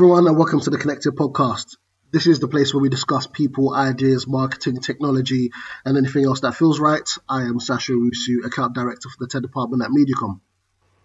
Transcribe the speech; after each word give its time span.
Hello, 0.00 0.14
everyone, 0.14 0.28
and 0.28 0.38
welcome 0.38 0.60
to 0.60 0.70
the 0.70 0.78
Connected 0.78 1.14
Podcast. 1.14 1.76
This 2.10 2.26
is 2.26 2.40
the 2.40 2.48
place 2.48 2.72
where 2.72 2.80
we 2.80 2.88
discuss 2.88 3.26
people, 3.26 3.74
ideas, 3.74 4.26
marketing, 4.26 4.80
technology, 4.80 5.50
and 5.84 5.98
anything 5.98 6.24
else 6.24 6.40
that 6.40 6.54
feels 6.54 6.80
right. 6.80 7.06
I 7.28 7.42
am 7.42 7.60
Sasha 7.60 7.92
Rusu, 7.92 8.46
Account 8.46 8.74
Director 8.74 9.10
for 9.10 9.16
the 9.18 9.26
TED 9.26 9.42
Department 9.42 9.82
at 9.82 9.90
Mediacom. 9.90 10.40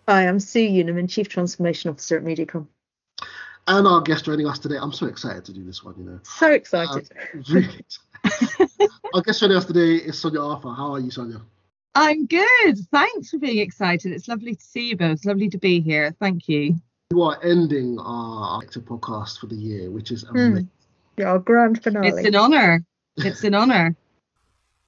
Hi, 0.08 0.26
I'm 0.26 0.40
Sue 0.40 0.70
Unerman, 0.70 1.10
Chief 1.10 1.28
Transformation 1.28 1.92
Officer 1.92 2.16
at 2.16 2.24
Mediacom. 2.24 2.68
And 3.68 3.86
our 3.86 4.00
guest 4.00 4.24
joining 4.24 4.48
us 4.48 4.60
today, 4.60 4.78
I'm 4.80 4.94
so 4.94 5.08
excited 5.08 5.44
to 5.44 5.52
do 5.52 5.66
this 5.66 5.84
one, 5.84 5.96
you 5.98 6.06
know. 6.06 6.22
So 6.24 6.54
excited. 6.54 7.12
Uh, 7.12 7.40
really. 7.50 7.86
our 9.14 9.22
guest 9.24 9.42
joining 9.42 9.58
us 9.58 9.66
today 9.66 9.96
is 9.96 10.18
Sonia 10.18 10.40
Arthur. 10.40 10.72
How 10.72 10.94
are 10.94 11.02
you, 11.02 11.12
Sonia? 11.12 11.42
I'm 11.96 12.28
good. 12.28 12.78
Thanks 12.94 13.30
for 13.30 13.40
being 13.40 13.58
excited. 13.58 14.14
It's 14.14 14.30
lovely 14.30 14.56
to 14.56 14.64
see 14.64 14.88
you 14.88 14.96
both. 14.96 15.26
lovely 15.26 15.50
to 15.50 15.58
be 15.58 15.82
here. 15.82 16.16
Thank 16.18 16.48
you. 16.48 16.78
We 17.16 17.22
are 17.22 17.40
ending 17.42 17.98
our 17.98 18.62
active 18.62 18.84
podcast 18.84 19.40
for 19.40 19.48
the 19.48 19.56
year, 19.56 19.90
which 19.90 20.12
is 20.12 20.24
hmm. 20.24 20.36
amazing. 20.36 20.70
Yeah, 21.16 21.32
our 21.32 21.40
grand 21.40 21.82
finale. 21.82 22.10
It's 22.10 22.28
an 22.28 22.36
honour. 22.36 22.84
It's 23.16 23.42
an 23.46 23.56
honour. 23.56 23.96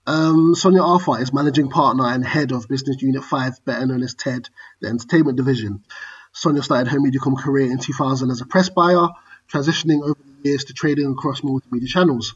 Um, 0.06 0.54
Sonia 0.54 0.82
Arthur 0.82 1.22
is 1.22 1.32
managing 1.32 1.70
partner 1.70 2.06
and 2.06 2.26
head 2.26 2.52
of 2.52 2.68
Business 2.68 3.02
Unit 3.02 3.24
5, 3.24 3.64
better 3.64 3.86
known 3.86 4.04
as 4.04 4.14
TED, 4.14 4.50
the 4.82 4.90
entertainment 4.90 5.38
division. 5.38 5.86
Sonia 6.34 6.62
started 6.64 6.90
her 6.90 7.00
Mediacom 7.00 7.38
career 7.42 7.72
in 7.72 7.78
2000 7.78 8.30
as 8.30 8.42
a 8.42 8.46
press 8.46 8.68
buyer, 8.68 9.08
transitioning 9.50 10.04
over 10.04 10.20
the 10.20 10.50
years 10.50 10.66
to 10.66 10.74
trading 10.74 11.10
across 11.10 11.40
multimedia 11.40 11.88
channels. 11.88 12.36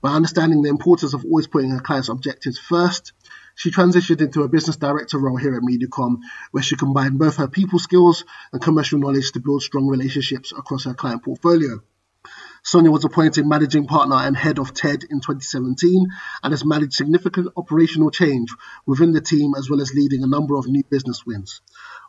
By 0.00 0.14
understanding 0.14 0.62
the 0.62 0.70
importance 0.70 1.12
of 1.12 1.26
always 1.26 1.46
putting 1.46 1.70
her 1.70 1.80
clients' 1.80 2.08
objectives 2.08 2.58
first, 2.58 3.12
she 3.58 3.72
transitioned 3.72 4.20
into 4.20 4.44
a 4.44 4.48
business 4.48 4.76
director 4.76 5.18
role 5.18 5.36
here 5.36 5.56
at 5.56 5.64
Mediacom, 5.64 6.18
where 6.52 6.62
she 6.62 6.76
combined 6.76 7.18
both 7.18 7.38
her 7.38 7.48
people 7.48 7.80
skills 7.80 8.24
and 8.52 8.62
commercial 8.62 9.00
knowledge 9.00 9.32
to 9.32 9.40
build 9.40 9.62
strong 9.62 9.88
relationships 9.88 10.52
across 10.56 10.84
her 10.84 10.94
client 10.94 11.24
portfolio. 11.24 11.82
Sonia 12.62 12.92
was 12.92 13.04
appointed 13.04 13.44
managing 13.46 13.88
partner 13.88 14.14
and 14.14 14.36
head 14.36 14.60
of 14.60 14.72
TED 14.72 15.02
in 15.10 15.18
2017 15.18 16.06
and 16.44 16.52
has 16.52 16.64
managed 16.64 16.92
significant 16.92 17.48
operational 17.56 18.12
change 18.12 18.54
within 18.86 19.10
the 19.10 19.20
team 19.20 19.54
as 19.56 19.68
well 19.68 19.80
as 19.80 19.92
leading 19.92 20.22
a 20.22 20.28
number 20.28 20.54
of 20.54 20.68
new 20.68 20.84
business 20.88 21.26
wins. 21.26 21.60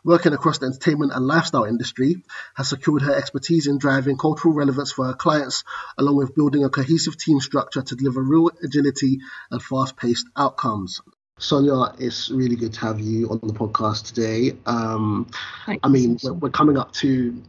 Working 0.04 0.34
across 0.34 0.58
the 0.58 0.66
entertainment 0.66 1.10
and 1.12 1.26
lifestyle 1.26 1.64
industry 1.64 2.22
has 2.54 2.68
secured 2.68 3.02
her 3.02 3.14
expertise 3.14 3.66
in 3.66 3.78
driving 3.78 4.16
cultural 4.16 4.54
relevance 4.54 4.92
for 4.92 5.06
her 5.06 5.14
clients, 5.14 5.64
along 5.98 6.14
with 6.14 6.36
building 6.36 6.62
a 6.62 6.70
cohesive 6.70 7.16
team 7.16 7.40
structure 7.40 7.82
to 7.82 7.96
deliver 7.96 8.22
real 8.22 8.50
agility 8.62 9.18
and 9.50 9.60
fast 9.60 9.96
paced 9.96 10.28
outcomes. 10.36 11.00
Sonia, 11.40 11.94
it's 11.98 12.30
really 12.30 12.54
good 12.54 12.74
to 12.74 12.80
have 12.80 13.00
you 13.00 13.28
on 13.30 13.40
the 13.42 13.52
podcast 13.52 14.06
today. 14.12 14.56
Um, 14.66 15.26
I 15.66 15.88
mean, 15.88 16.18
we're, 16.22 16.34
we're, 16.34 16.50
coming 16.50 16.76
up 16.76 16.92
to 16.94 17.42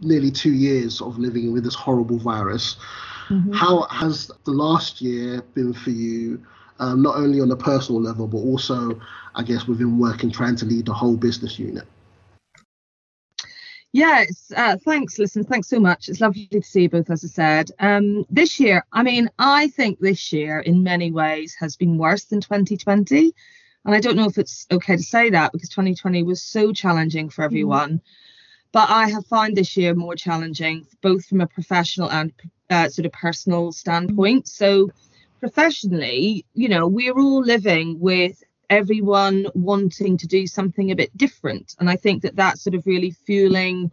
nearly 0.00 0.30
two 0.30 0.52
years 0.52 1.02
of 1.02 1.18
living 1.18 1.52
with 1.52 1.62
this 1.64 1.74
horrible 1.74 2.18
virus. 2.18 2.76
Mm-hmm. 3.28 3.52
How 3.52 3.82
has 3.82 4.30
the 4.44 4.50
last 4.50 5.02
year 5.02 5.42
been 5.54 5.74
for 5.74 5.90
you, 5.90 6.42
um, 6.78 7.02
not 7.02 7.16
only 7.16 7.38
on 7.38 7.50
a 7.50 7.56
personal 7.56 8.00
level, 8.00 8.26
but 8.26 8.38
also, 8.38 8.98
I 9.34 9.42
guess, 9.42 9.66
within 9.66 9.98
work 9.98 10.22
and 10.22 10.32
trying 10.32 10.56
to 10.56 10.64
lead 10.64 10.86
the 10.86 10.94
whole 10.94 11.18
business 11.18 11.58
unit? 11.58 11.86
Yes, 13.96 14.52
uh, 14.54 14.76
thanks. 14.76 15.18
Listen, 15.18 15.42
thanks 15.42 15.70
so 15.70 15.80
much. 15.80 16.10
It's 16.10 16.20
lovely 16.20 16.48
to 16.48 16.60
see 16.60 16.82
you 16.82 16.90
both, 16.90 17.08
as 17.08 17.24
I 17.24 17.28
said. 17.28 17.70
Um, 17.78 18.26
this 18.28 18.60
year, 18.60 18.84
I 18.92 19.02
mean, 19.02 19.30
I 19.38 19.68
think 19.68 20.00
this 20.00 20.34
year 20.34 20.58
in 20.60 20.82
many 20.82 21.10
ways 21.10 21.56
has 21.58 21.76
been 21.76 21.96
worse 21.96 22.24
than 22.24 22.42
2020. 22.42 23.32
And 23.86 23.94
I 23.94 24.00
don't 24.00 24.16
know 24.16 24.26
if 24.26 24.36
it's 24.36 24.66
okay 24.70 24.96
to 24.96 25.02
say 25.02 25.30
that 25.30 25.50
because 25.50 25.70
2020 25.70 26.24
was 26.24 26.42
so 26.42 26.74
challenging 26.74 27.30
for 27.30 27.40
mm. 27.40 27.46
everyone. 27.46 27.92
Mm. 27.92 28.00
But 28.70 28.90
I 28.90 29.08
have 29.08 29.24
found 29.28 29.56
this 29.56 29.78
year 29.78 29.94
more 29.94 30.14
challenging, 30.14 30.86
both 31.00 31.24
from 31.24 31.40
a 31.40 31.46
professional 31.46 32.12
and 32.12 32.34
uh, 32.68 32.90
sort 32.90 33.06
of 33.06 33.12
personal 33.12 33.72
standpoint. 33.72 34.46
So, 34.46 34.90
professionally, 35.40 36.44
you 36.52 36.68
know, 36.68 36.86
we're 36.86 37.18
all 37.18 37.40
living 37.40 37.98
with 37.98 38.44
everyone 38.70 39.46
wanting 39.54 40.16
to 40.18 40.26
do 40.26 40.46
something 40.46 40.90
a 40.90 40.96
bit 40.96 41.16
different. 41.16 41.74
And 41.78 41.88
i 41.90 41.96
think 41.96 42.22
that 42.22 42.36
that's 42.36 42.62
sort 42.62 42.74
of 42.74 42.86
really 42.86 43.10
fueling 43.10 43.92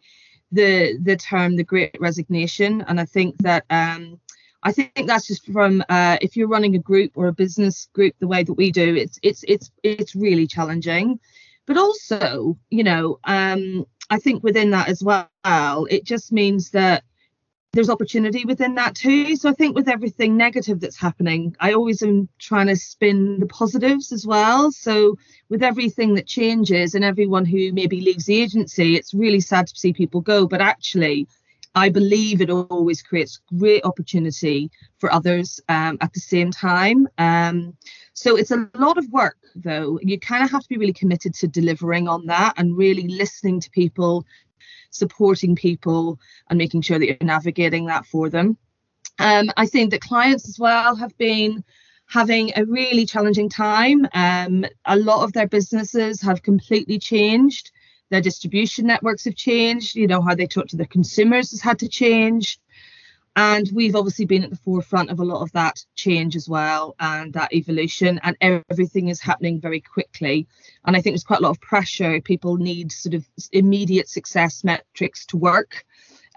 the 0.52 0.98
the 1.02 1.16
term 1.16 1.56
the 1.56 1.64
great 1.64 1.96
resignation. 2.00 2.82
And 2.88 3.00
i 3.00 3.06
think 3.06 3.38
that 3.40 3.66
um 3.70 4.20
i 4.64 4.72
think 4.72 5.08
that's 5.08 5.28
just 5.28 5.46
from 5.52 5.84
uh 5.90 6.18
if 6.22 6.36
you're 6.36 6.48
running 6.48 6.76
a 6.76 6.80
group 6.80 7.12
or 7.16 7.28
a 7.28 7.34
business 7.34 7.88
group 7.94 8.16
the 8.20 8.28
way 8.28 8.44
that 8.44 8.54
we 8.54 8.72
do 8.72 8.96
it's 8.96 9.20
it's 9.24 9.44
it's 9.48 9.72
it's 9.84 10.16
really 10.16 10.48
challenging. 10.48 11.20
But 11.66 11.78
also 11.78 12.58
you 12.70 12.84
know 12.84 13.20
um 13.24 13.86
i 14.10 14.20
think 14.20 14.44
within 14.44 14.72
that 14.72 14.90
as 14.90 15.02
well 15.04 15.88
it 15.90 16.04
just 16.04 16.32
means 16.32 16.72
that 16.72 17.04
there's 17.74 17.90
opportunity 17.90 18.46
within 18.46 18.76
that 18.76 18.94
too. 18.96 19.36
So 19.36 19.50
I 19.50 19.54
think 19.54 19.76
with 19.76 19.90
everything 19.90 20.38
negative 20.38 20.80
that's 20.80 20.96
happening, 20.96 21.56
I 21.60 21.74
always 21.74 22.04
am 22.04 22.30
trying 22.38 22.68
to 22.68 22.76
spin 22.76 23.40
the 23.40 23.48
positives 23.48 24.12
as 24.12 24.28
well. 24.28 24.72
So 24.72 25.18
with 25.50 25.64
everything 25.64 26.14
that 26.14 26.28
changes 26.28 26.94
and 26.94 27.04
everyone 27.04 27.46
who 27.46 27.74
maybe 27.74 28.00
leaves 28.00 28.26
the 28.26 28.40
agency, 28.40 28.96
it's 28.96 29.14
really 29.14 29.40
sad 29.40 29.68
to 29.68 29.76
see 29.76 29.92
people 29.92 30.22
go. 30.22 30.48
But 30.48 30.62
actually, 30.62 31.28
I 31.74 31.90
believe 31.90 32.42
it 32.42 32.52
always 32.52 33.02
creates 33.02 33.42
great 33.58 33.84
opportunity 33.84 34.70
for 35.00 35.12
others 35.12 35.60
um, 35.68 35.98
at 36.02 36.14
the 36.14 36.20
same 36.20 36.52
time. 36.52 37.08
Um, 37.18 37.76
so 38.14 38.36
it's 38.36 38.52
a 38.52 38.70
lot 38.78 39.00
of 39.00 39.12
work, 39.12 39.38
though. 39.56 40.00
You 40.04 40.20
kind 40.20 40.44
of 40.44 40.52
have 40.52 40.62
to 40.62 40.70
be 40.70 40.78
really 40.78 40.94
committed 40.94 41.34
to 41.36 41.48
delivering 41.48 42.08
on 42.08 42.28
that 42.28 42.54
and 42.58 42.78
really 42.78 43.08
listening 43.08 43.60
to 43.62 43.72
people, 43.72 44.24
supporting 44.90 45.56
people 45.56 46.20
and 46.50 46.58
making 46.58 46.82
sure 46.82 47.00
that 47.00 47.08
you're 47.08 47.18
navigating 47.22 47.86
that 47.86 48.06
for 48.06 48.30
them. 48.30 48.58
Um, 49.20 49.52
I 49.58 49.66
think 49.68 49.92
that 49.92 50.02
clients 50.02 50.48
as 50.48 50.60
well 50.60 50.96
have 50.96 51.16
been 51.18 51.64
having 52.08 52.52
a 52.56 52.66
really 52.66 53.06
challenging 53.06 53.50
time. 53.50 54.08
Um, 54.14 54.66
a 54.86 54.98
lot 54.98 55.24
of 55.24 55.34
their 55.34 55.48
businesses 55.48 56.22
have 56.22 56.44
completely 56.44 57.00
changed. 57.00 57.72
Their 58.10 58.22
distribution 58.22 58.86
networks 58.86 59.26
have 59.26 59.36
changed. 59.36 59.96
You 59.96 60.08
know, 60.08 60.22
how 60.22 60.36
they 60.36 60.46
talk 60.48 60.68
to 60.68 60.78
their 60.78 60.86
consumers 60.86 61.52
has 61.52 61.62
had 61.62 61.80
to 61.80 61.88
change. 61.88 62.60
And 63.36 63.68
we've 63.74 63.96
obviously 63.96 64.26
been 64.26 64.44
at 64.44 64.52
the 64.52 64.56
forefront 64.56 65.10
of 65.10 65.20
a 65.20 65.26
lot 65.26 65.42
of 65.42 65.52
that 65.54 65.84
change 65.96 66.36
as 66.36 66.48
well 66.48 66.96
and 67.00 67.34
that 67.34 67.52
evolution, 67.52 68.20
and 68.22 68.38
everything 68.42 69.08
is 69.08 69.20
happening 69.20 69.60
very 69.60 69.82
quickly. 69.82 70.48
And 70.86 70.96
I 70.96 71.02
think 71.02 71.14
there's 71.14 71.24
quite 71.24 71.40
a 71.40 71.44
lot 71.44 71.50
of 71.50 71.62
pressure. 71.62 72.22
People 72.22 72.58
need 72.58 72.92
sort 72.92 73.16
of 73.16 73.26
immediate 73.52 74.08
success 74.08 74.64
metrics 74.64 75.26
to 75.28 75.38
work, 75.38 75.84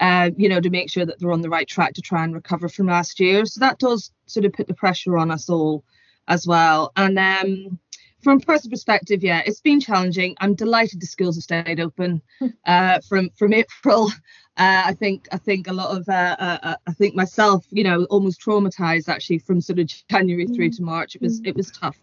uh, 0.00 0.30
you 0.38 0.48
know, 0.48 0.60
to 0.60 0.70
make 0.70 0.90
sure 0.90 1.04
that 1.04 1.18
they're 1.18 1.32
on 1.32 1.42
the 1.42 1.50
right 1.50 1.68
track 1.68 1.92
to 1.94 2.02
try 2.02 2.24
and 2.24 2.34
recover 2.34 2.68
from 2.68 2.86
last 2.86 3.20
year. 3.20 3.44
So 3.44 3.60
that 3.60 3.78
does 3.78 4.10
sort 4.24 4.46
of 4.46 4.54
put 4.54 4.66
the 4.66 4.74
pressure 4.74 5.18
on 5.18 5.30
us 5.30 5.50
all 5.50 5.84
as 6.28 6.46
well. 6.46 6.92
And 6.96 7.18
um, 7.18 7.78
from 8.22 8.38
a 8.38 8.40
personal 8.40 8.72
perspective, 8.72 9.22
yeah, 9.22 9.42
it's 9.44 9.60
been 9.60 9.80
challenging. 9.80 10.36
I'm 10.40 10.54
delighted 10.54 11.00
the 11.00 11.06
schools 11.06 11.36
have 11.36 11.44
stayed 11.44 11.80
open 11.80 12.22
uh, 12.66 13.00
from 13.08 13.30
from 13.38 13.52
April. 13.52 14.10
Uh, 14.56 14.82
I 14.86 14.94
think 14.94 15.28
I 15.32 15.36
think 15.36 15.68
a 15.68 15.72
lot 15.72 15.96
of 15.96 16.08
uh, 16.08 16.36
uh, 16.38 16.58
uh, 16.62 16.76
I 16.86 16.92
think 16.92 17.14
myself, 17.14 17.66
you 17.70 17.84
know, 17.84 18.04
almost 18.04 18.40
traumatized 18.40 19.08
actually 19.08 19.38
from 19.38 19.60
sort 19.60 19.78
of 19.78 19.90
January 20.10 20.46
through 20.46 20.70
to 20.70 20.82
March. 20.82 21.14
It 21.14 21.22
was 21.22 21.40
it 21.44 21.54
was 21.54 21.70
tough. 21.70 21.98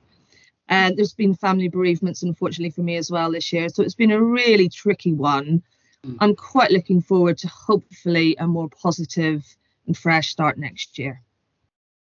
And 0.70 0.96
there's 0.96 1.14
been 1.14 1.36
family 1.36 1.68
bereavements, 1.68 2.24
unfortunately, 2.24 2.70
for 2.70 2.82
me 2.82 2.96
as 2.96 3.12
well 3.12 3.32
this 3.32 3.52
year. 3.52 3.68
So 3.70 3.84
it's 3.84 3.96
been 3.96 4.12
a 4.12 4.24
really 4.24 4.70
tricky 4.70 5.14
one. 5.14 5.62
Mm. 6.06 6.18
I'm 6.22 6.36
quite 6.36 6.72
looking 6.72 7.02
forward 7.02 7.38
to 7.40 7.48
hopefully 7.50 8.36
a 8.40 8.48
more 8.48 8.70
positive 8.70 9.44
and 9.88 9.98
fresh 9.98 10.30
start 10.30 10.58
next 10.58 10.98
year. 10.98 11.22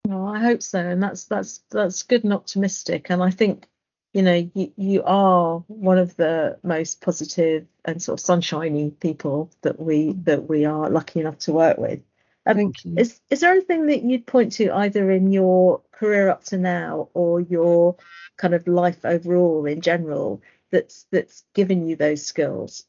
Oh, 0.10 0.26
I 0.26 0.40
hope 0.40 0.62
so, 0.62 0.80
and 0.80 1.02
that's 1.02 1.26
that's 1.26 1.62
that's 1.72 2.04
good 2.04 2.24
and 2.24 2.34
optimistic. 2.34 3.10
And 3.10 3.24
I 3.24 3.32
think 3.32 3.68
you 4.14 4.22
know 4.22 4.50
you, 4.54 4.72
you 4.76 5.04
are 5.04 5.60
one 5.68 5.98
of 5.98 6.16
the 6.18 6.58
most 6.64 7.02
positive 7.02 7.66
and 7.86 8.02
sort 8.02 8.20
of 8.20 8.26
sunshiny 8.26 8.92
people 9.00 9.50
that 9.62 9.80
we 9.80 10.14
that 10.24 10.48
we 10.50 10.66
are 10.66 10.90
lucky 10.90 11.20
enough 11.20 11.38
to 11.40 11.54
work 11.54 11.78
with 11.78 12.02
um, 12.46 12.56
Thank 12.56 12.86
you. 12.86 12.96
Is 12.98 13.20
is 13.30 13.42
there 13.42 13.52
anything 13.52 13.88
that 13.88 14.04
you'd 14.04 14.26
point 14.26 14.54
to 14.54 14.72
either 14.72 15.12
in 15.12 15.32
your 15.32 15.82
career 15.92 16.30
up 16.30 16.44
to 16.46 16.58
now 16.58 17.10
or 17.14 17.40
your 17.40 17.96
kind 18.38 18.54
of 18.56 18.68
life 18.68 19.06
overall 19.06 19.66
in 19.66 19.82
general 19.82 20.42
that's 20.72 21.06
that's 21.12 21.44
given 21.54 21.88
you 21.88 21.96
those 21.96 22.26
skills? 22.26 22.86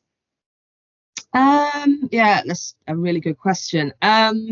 Um, 1.34 2.08
yeah, 2.10 2.42
that's 2.46 2.74
a 2.86 2.96
really 2.96 3.20
good 3.20 3.38
question. 3.38 3.92
Um, 4.00 4.50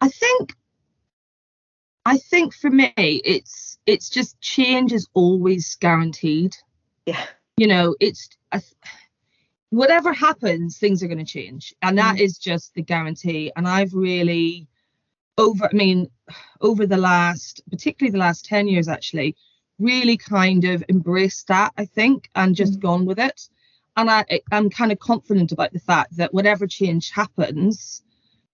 I 0.00 0.08
think 0.08 0.54
I 2.04 2.18
think 2.18 2.54
for 2.54 2.70
me, 2.70 2.92
it's 2.96 3.78
it's 3.86 4.10
just 4.10 4.40
change 4.40 4.92
is 4.92 5.08
always 5.14 5.76
guaranteed. 5.76 6.56
Yeah. 7.06 7.24
You 7.56 7.66
know, 7.68 7.94
it's 8.00 8.28
whatever 9.70 10.12
happens, 10.12 10.78
things 10.78 11.02
are 11.02 11.08
going 11.08 11.24
to 11.24 11.24
change, 11.24 11.74
and 11.80 11.98
that 11.98 12.16
mm. 12.16 12.20
is 12.20 12.38
just 12.38 12.74
the 12.74 12.82
guarantee. 12.82 13.52
And 13.56 13.68
I've 13.68 13.94
really 13.94 14.68
over, 15.38 15.66
I 15.66 15.74
mean, 15.74 16.10
over 16.60 16.86
the 16.86 16.96
last, 16.96 17.62
particularly 17.70 18.12
the 18.12 18.18
last 18.18 18.44
ten 18.44 18.68
years, 18.68 18.88
actually, 18.88 19.36
really 19.78 20.16
kind 20.16 20.64
of 20.64 20.84
embraced 20.88 21.48
that. 21.48 21.72
I 21.76 21.84
think, 21.84 22.28
and 22.34 22.56
just 22.56 22.78
mm. 22.78 22.82
gone 22.82 23.06
with 23.06 23.18
it. 23.18 23.48
and 23.96 24.10
I, 24.10 24.24
I'm 24.50 24.70
kind 24.70 24.92
of 24.92 24.98
confident 24.98 25.52
about 25.52 25.72
the 25.72 25.78
fact 25.78 26.16
that 26.16 26.32
whatever 26.32 26.66
change 26.66 27.10
happens, 27.10 28.02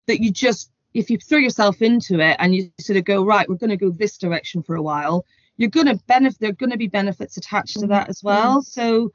that 0.06 0.20
you 0.20 0.32
just 0.32 0.70
if 0.94 1.10
you 1.10 1.18
throw 1.18 1.38
yourself 1.38 1.82
into 1.82 2.20
it 2.20 2.36
and 2.38 2.54
you 2.54 2.70
sort 2.80 2.96
of 2.96 3.04
go 3.04 3.24
right, 3.24 3.48
we're 3.48 3.56
going 3.56 3.70
to 3.70 3.76
go 3.76 3.90
this 3.90 4.18
direction 4.18 4.62
for 4.62 4.74
a 4.76 4.82
while, 4.82 5.24
you're 5.56 5.70
going 5.70 5.86
to 5.86 5.96
benefit. 6.06 6.40
There 6.40 6.50
are 6.50 6.52
going 6.52 6.70
to 6.70 6.78
be 6.78 6.88
benefits 6.88 7.36
attached 7.36 7.80
to 7.80 7.86
that 7.88 8.08
as 8.08 8.22
well. 8.22 8.62
So 8.62 9.12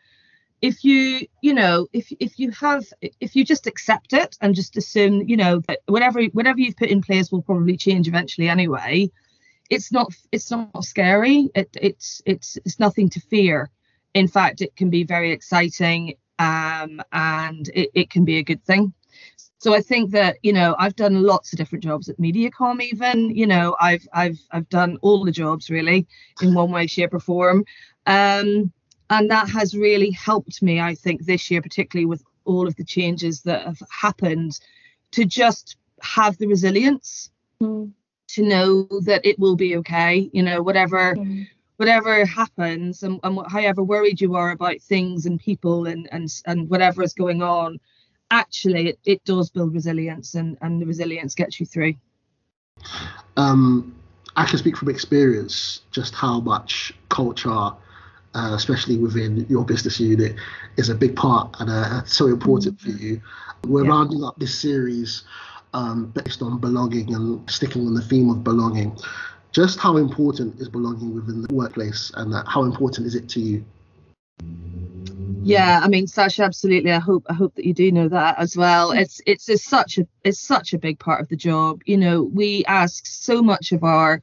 if 0.63 0.85
you 0.85 1.27
you 1.41 1.53
know 1.53 1.87
if 1.91 2.07
if 2.21 2.39
you 2.39 2.49
have 2.51 2.85
if 3.19 3.35
you 3.35 3.43
just 3.43 3.67
accept 3.67 4.13
it 4.13 4.37
and 4.39 4.55
just 4.55 4.77
assume 4.77 5.27
you 5.27 5.35
know 5.35 5.59
that 5.67 5.79
whatever 5.87 6.23
whatever 6.31 6.57
you've 6.57 6.77
put 6.77 6.89
in 6.89 7.01
place 7.01 7.31
will 7.31 7.41
probably 7.41 7.75
change 7.75 8.07
eventually 8.07 8.47
anyway 8.47 9.11
it's 9.69 9.91
not 9.91 10.13
it's 10.31 10.49
not 10.49 10.83
scary 10.85 11.49
it, 11.53 11.69
it's 11.81 12.21
it's 12.25 12.57
it's 12.63 12.79
nothing 12.79 13.09
to 13.09 13.19
fear 13.19 13.69
in 14.13 14.25
fact 14.25 14.61
it 14.61 14.73
can 14.77 14.89
be 14.89 15.03
very 15.03 15.31
exciting 15.31 16.15
um, 16.39 17.01
and 17.11 17.69
it, 17.73 17.89
it 17.93 18.09
can 18.09 18.23
be 18.23 18.37
a 18.37 18.43
good 18.43 18.63
thing 18.63 18.93
so 19.63 19.73
i 19.73 19.79
think 19.79 20.11
that 20.11 20.37
you 20.43 20.51
know 20.51 20.75
i've 20.77 20.95
done 20.95 21.23
lots 21.23 21.53
of 21.53 21.57
different 21.57 21.83
jobs 21.83 22.09
at 22.09 22.17
mediacom 22.17 22.81
even 22.81 23.29
you 23.29 23.47
know 23.47 23.75
i've 23.79 24.05
i've 24.13 24.39
i've 24.51 24.67
done 24.69 24.97
all 25.01 25.23
the 25.23 25.31
jobs 25.31 25.69
really 25.69 26.05
in 26.41 26.53
one 26.53 26.69
way 26.71 26.85
shape 26.85 27.13
or 27.13 27.19
form 27.19 27.63
um, 28.05 28.71
and 29.09 29.31
that 29.31 29.47
has 29.47 29.75
really 29.75 30.11
helped 30.11 30.61
me 30.61 30.81
i 30.81 30.93
think 30.93 31.25
this 31.25 31.49
year 31.49 31.61
particularly 31.61 32.05
with 32.05 32.23
all 32.43 32.67
of 32.67 32.75
the 32.75 32.83
changes 32.83 33.41
that 33.43 33.65
have 33.65 33.81
happened 33.89 34.59
to 35.11 35.23
just 35.23 35.77
have 36.01 36.37
the 36.37 36.47
resilience 36.47 37.31
mm. 37.61 37.89
to 38.27 38.43
know 38.43 38.83
that 39.05 39.25
it 39.25 39.39
will 39.39 39.55
be 39.55 39.77
okay 39.77 40.29
you 40.33 40.43
know 40.43 40.61
whatever 40.61 41.15
mm. 41.15 41.47
whatever 41.77 42.25
happens 42.25 43.01
and, 43.03 43.17
and 43.23 43.39
however 43.47 43.81
worried 43.81 44.19
you 44.19 44.35
are 44.35 44.51
about 44.51 44.81
things 44.81 45.25
and 45.25 45.39
people 45.39 45.85
and 45.85 46.09
and 46.11 46.41
and 46.45 46.69
whatever 46.69 47.01
is 47.01 47.13
going 47.13 47.41
on 47.41 47.79
actually 48.33 48.89
it, 48.89 48.99
it 49.05 49.23
does 49.23 49.49
build 49.49 49.73
resilience 49.73 50.35
and 50.35 50.57
and 50.61 50.81
the 50.81 50.85
resilience 50.85 51.35
gets 51.35 51.59
you 51.59 51.65
through 51.65 51.93
um 53.37 53.95
i 54.35 54.45
can 54.45 54.57
speak 54.57 54.75
from 54.75 54.89
experience 54.89 55.81
just 55.91 56.13
how 56.13 56.39
much 56.39 56.93
culture 57.09 57.71
uh, 58.35 58.53
especially 58.55 58.97
within 58.97 59.45
your 59.49 59.63
business 59.63 59.99
unit, 59.99 60.35
is 60.77 60.89
a 60.89 60.95
big 60.95 61.15
part 61.15 61.55
and 61.59 61.69
uh, 61.69 62.03
so 62.03 62.27
important 62.27 62.79
for 62.79 62.89
you. 62.89 63.21
We're 63.67 63.83
yeah. 63.83 63.91
rounding 63.91 64.23
up 64.23 64.39
this 64.39 64.57
series 64.57 65.23
um, 65.73 66.07
based 66.07 66.41
on 66.41 66.59
belonging 66.59 67.13
and 67.13 67.49
sticking 67.49 67.85
on 67.85 67.93
the 67.93 68.01
theme 68.01 68.29
of 68.29 68.43
belonging. 68.43 68.97
Just 69.51 69.77
how 69.77 69.97
important 69.97 70.59
is 70.59 70.67
belonging 70.67 71.13
within 71.13 71.43
the 71.43 71.53
workplace, 71.53 72.11
and 72.15 72.33
uh, 72.33 72.43
how 72.47 72.63
important 72.63 73.05
is 73.05 73.13
it 73.13 73.29
to 73.29 73.39
you? 73.39 73.63
Yeah, 75.43 75.81
I 75.83 75.87
mean, 75.87 76.07
Sasha, 76.07 76.43
absolutely. 76.43 76.91
I 76.91 76.99
hope 76.99 77.25
I 77.29 77.33
hope 77.33 77.55
that 77.55 77.65
you 77.65 77.73
do 77.73 77.91
know 77.91 78.07
that 78.09 78.39
as 78.39 78.55
well. 78.55 78.91
It's 78.91 79.21
it's, 79.25 79.49
it's 79.49 79.65
such 79.65 79.97
a 79.97 80.07
it's 80.23 80.39
such 80.39 80.73
a 80.73 80.79
big 80.79 80.99
part 80.99 81.21
of 81.21 81.27
the 81.29 81.35
job. 81.35 81.81
You 81.85 81.97
know, 81.97 82.23
we 82.23 82.63
ask 82.65 83.05
so 83.05 83.41
much 83.41 83.71
of 83.71 83.83
our 83.83 84.21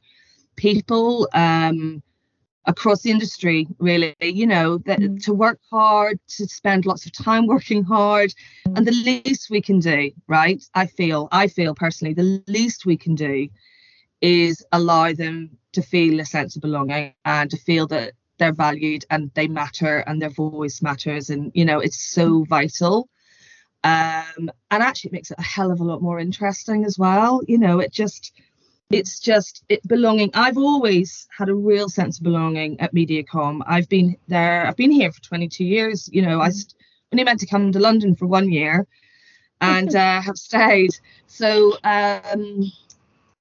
people. 0.55 1.29
Um, 1.33 2.01
across 2.65 3.01
the 3.01 3.09
industry 3.09 3.67
really 3.79 4.15
you 4.21 4.45
know 4.45 4.77
that 4.77 4.99
mm. 4.99 5.23
to 5.23 5.33
work 5.33 5.59
hard 5.71 6.19
to 6.27 6.45
spend 6.47 6.85
lots 6.85 7.07
of 7.07 7.11
time 7.11 7.47
working 7.55 7.83
hard 7.83 8.31
and 8.75 8.85
the 8.85 8.91
least 8.91 9.49
we 9.49 9.59
can 9.59 9.79
do 9.79 10.11
right 10.27 10.63
i 10.75 10.85
feel 10.85 11.27
i 11.31 11.47
feel 11.47 11.73
personally 11.73 12.13
the 12.13 12.43
least 12.47 12.85
we 12.85 12.95
can 12.95 13.15
do 13.15 13.47
is 14.21 14.63
allow 14.71 15.11
them 15.11 15.49
to 15.73 15.81
feel 15.81 16.19
a 16.19 16.25
sense 16.25 16.55
of 16.55 16.61
belonging 16.61 17.13
and 17.25 17.49
to 17.49 17.57
feel 17.57 17.87
that 17.87 18.13
they're 18.41 18.51
valued 18.51 19.05
and 19.11 19.31
they 19.35 19.47
matter 19.47 19.99
and 19.99 20.19
their 20.21 20.29
voice 20.29 20.81
matters 20.81 21.29
and 21.29 21.51
you 21.53 21.63
know 21.63 21.79
it's 21.79 22.01
so 22.17 22.43
vital. 22.49 23.07
Um 23.83 24.51
and 24.71 24.83
actually 24.83 25.09
it 25.09 25.13
makes 25.13 25.31
it 25.31 25.39
a 25.39 25.43
hell 25.43 25.71
of 25.71 25.79
a 25.79 25.83
lot 25.91 26.01
more 26.01 26.19
interesting 26.19 26.83
as 26.83 26.97
well. 26.97 27.41
You 27.47 27.59
know 27.59 27.79
it 27.79 27.93
just 27.93 28.33
it's 28.89 29.21
just 29.21 29.63
it 29.69 29.81
belonging 29.87 30.29
i've 30.33 30.57
always 30.57 31.25
had 31.37 31.47
a 31.47 31.55
real 31.55 31.87
sense 31.87 32.17
of 32.17 32.23
belonging 32.23 32.77
at 32.81 32.93
mediacom. 32.93 33.61
I've 33.65 33.87
been 33.87 34.17
there 34.27 34.67
i've 34.67 34.75
been 34.75 34.91
here 34.91 35.11
for 35.13 35.21
22 35.21 35.63
years 35.63 36.09
you 36.11 36.21
know 36.21 36.41
i 36.41 36.49
mm. 36.49 36.73
only 37.13 37.23
meant 37.23 37.39
to 37.39 37.45
come 37.45 37.71
to 37.71 37.79
london 37.79 38.17
for 38.17 38.27
one 38.27 38.51
year 38.51 38.85
and 39.61 39.95
uh, 40.03 40.21
have 40.21 40.37
stayed. 40.37 40.91
So 41.27 41.77
um 41.83 42.71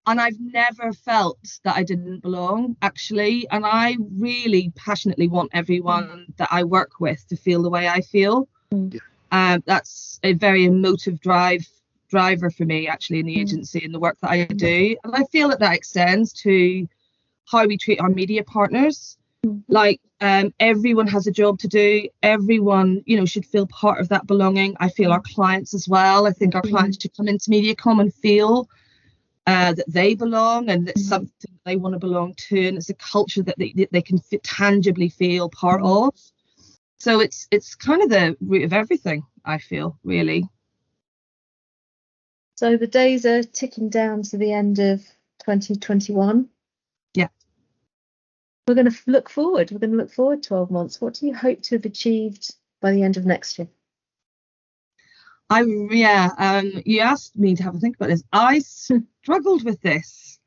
and 0.06 0.20
i've 0.20 0.38
never 0.40 0.92
felt 0.92 1.38
that 1.64 1.76
i 1.76 1.82
didn't 1.82 2.20
belong 2.20 2.76
actually 2.82 3.46
and 3.50 3.64
i 3.66 3.96
really 4.18 4.72
passionately 4.76 5.28
want 5.28 5.50
everyone 5.52 6.06
mm. 6.08 6.36
that 6.36 6.48
i 6.50 6.64
work 6.64 6.92
with 7.00 7.26
to 7.28 7.36
feel 7.36 7.62
the 7.62 7.70
way 7.70 7.88
i 7.88 8.00
feel 8.00 8.48
mm. 8.72 8.98
um, 9.32 9.62
that's 9.66 10.18
a 10.22 10.32
very 10.34 10.64
emotive 10.64 11.20
drive 11.20 11.66
driver 12.10 12.50
for 12.50 12.64
me 12.64 12.88
actually 12.88 13.20
in 13.20 13.26
the 13.26 13.36
mm. 13.36 13.40
agency 13.40 13.82
and 13.84 13.94
the 13.94 13.98
work 13.98 14.18
that 14.20 14.30
I 14.30 14.44
do. 14.44 14.96
And 15.04 15.14
I 15.14 15.24
feel 15.24 15.48
that 15.48 15.60
that 15.60 15.74
extends 15.74 16.32
to 16.42 16.86
how 17.50 17.66
we 17.66 17.78
treat 17.78 18.00
our 18.00 18.10
media 18.10 18.44
partners. 18.44 19.16
Mm-hmm. 19.46 19.72
Like 19.72 20.00
um, 20.20 20.52
everyone 20.60 21.06
has 21.06 21.26
a 21.26 21.32
job 21.32 21.58
to 21.60 21.68
do. 21.68 22.08
Everyone, 22.22 23.02
you 23.06 23.16
know, 23.16 23.24
should 23.24 23.46
feel 23.46 23.66
part 23.66 24.00
of 24.00 24.08
that 24.10 24.26
belonging. 24.26 24.76
I 24.80 24.90
feel 24.90 25.12
our 25.12 25.22
clients 25.22 25.72
as 25.72 25.88
well. 25.88 26.26
I 26.26 26.32
think 26.32 26.54
our 26.54 26.62
clients 26.62 26.98
should 27.00 27.16
come 27.16 27.28
into 27.28 27.50
MediaCom 27.50 28.00
and 28.00 28.12
feel 28.12 28.68
uh, 29.50 29.72
that 29.72 29.92
they 29.92 30.14
belong 30.14 30.70
and 30.70 30.88
it's 30.88 31.02
mm-hmm. 31.02 31.08
something 31.08 31.58
they 31.64 31.76
want 31.76 31.92
to 31.92 31.98
belong 31.98 32.34
to, 32.36 32.68
and 32.68 32.76
it's 32.76 32.88
a 32.88 32.94
culture 32.94 33.42
that 33.42 33.58
they, 33.58 33.88
they 33.90 34.00
can 34.00 34.18
fit, 34.18 34.44
tangibly 34.44 35.08
feel 35.08 35.48
part 35.48 35.82
of. 35.82 36.14
So 36.98 37.18
it's 37.18 37.48
it's 37.50 37.74
kind 37.74 38.02
of 38.02 38.10
the 38.10 38.36
root 38.40 38.62
of 38.62 38.72
everything. 38.72 39.24
I 39.44 39.58
feel 39.58 39.98
really. 40.04 40.44
So 42.54 42.76
the 42.76 42.86
days 42.86 43.26
are 43.26 43.42
ticking 43.42 43.88
down 43.88 44.22
to 44.24 44.36
the 44.36 44.52
end 44.52 44.78
of 44.78 45.00
2021. 45.40 46.48
Yeah. 47.14 47.28
We're 48.68 48.74
going 48.74 48.90
to 48.90 48.96
look 49.06 49.30
forward. 49.30 49.72
We're 49.72 49.78
going 49.78 49.92
to 49.92 49.96
look 49.96 50.12
forward 50.12 50.42
12 50.42 50.70
months. 50.70 51.00
What 51.00 51.14
do 51.14 51.26
you 51.26 51.34
hope 51.34 51.62
to 51.62 51.76
have 51.76 51.86
achieved 51.86 52.54
by 52.80 52.92
the 52.92 53.02
end 53.02 53.16
of 53.16 53.24
next 53.24 53.58
year? 53.58 53.68
I 55.48 55.64
yeah. 55.90 56.28
Um, 56.38 56.82
you 56.86 57.00
asked 57.00 57.36
me 57.36 57.56
to 57.56 57.62
have 57.64 57.74
a 57.74 57.78
think 57.78 57.96
about 57.96 58.10
this. 58.10 58.22
I 58.32 58.60
struggled 59.22 59.64
with 59.64 59.80
this. 59.82 60.38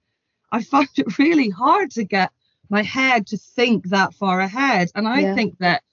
I 0.52 0.64
found 0.64 0.90
it 0.98 1.18
really 1.18 1.50
hard 1.50 1.92
to 1.92 2.04
get 2.04 2.32
my 2.70 2.84
head 2.84 3.28
to 3.28 3.38
think 3.38 3.90
that 3.90 4.14
far 4.14 4.40
ahead, 4.40 4.90
and 4.96 5.08
I 5.08 5.20
yeah. 5.20 5.36
think 5.36 5.58
that 5.60 5.84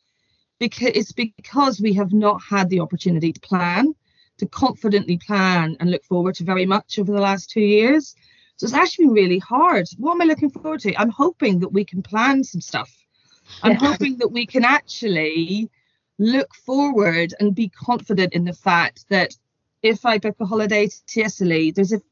because 0.59 0.93
it's 0.95 1.13
because 1.13 1.81
we 1.81 1.95
have 1.95 2.13
not 2.13 2.41
had 2.43 2.69
the 2.69 2.81
opportunity 2.81 3.33
to 3.33 3.41
plan 3.41 3.95
to 4.39 4.47
confidently 4.47 5.19
plan 5.19 5.77
and 5.81 5.91
look 5.91 6.05
forward 6.05 6.35
to 6.35 6.45
very 6.45 6.67
much 6.67 6.99
over 6.99 7.13
the 7.13 7.21
last 7.21 7.51
two 7.51 7.61
years. 7.61 8.15
So 8.57 8.65
it's 8.65 8.75
actually 8.75 9.07
been 9.07 9.15
really 9.15 9.39
hard. 9.39 9.87
What 9.99 10.13
am 10.13 10.23
I 10.23 10.25
looking 10.25 10.51
forward 10.51 10.81
to? 10.81 10.99
I'm 10.99 11.11
hoping 11.11 11.61
that 11.61 11.69
we 11.69 11.85
can 11.85 12.03
plan 12.03 12.43
some 12.43 12.61
stuff. 12.61 12.91
I'm 13.63 13.73
yeah. 13.73 13.79
hoping 13.79 14.17
that 14.19 14.29
we 14.29 14.47
can 14.47 14.65
actually 14.65 15.71
look 16.19 16.55
forward 16.55 17.35
and 17.39 17.55
be 17.55 17.69
confident 17.69 18.33
in 18.33 18.45
the 18.45 18.53
fact 18.53 19.07
that 19.11 19.35
if 19.83 20.05
I 20.05 20.19
book 20.19 20.37
a 20.41 20.47
holiday 20.47 20.89
to 20.89 21.21
Italy, 21.21 21.71
there's 21.71 21.93
a 21.93 22.03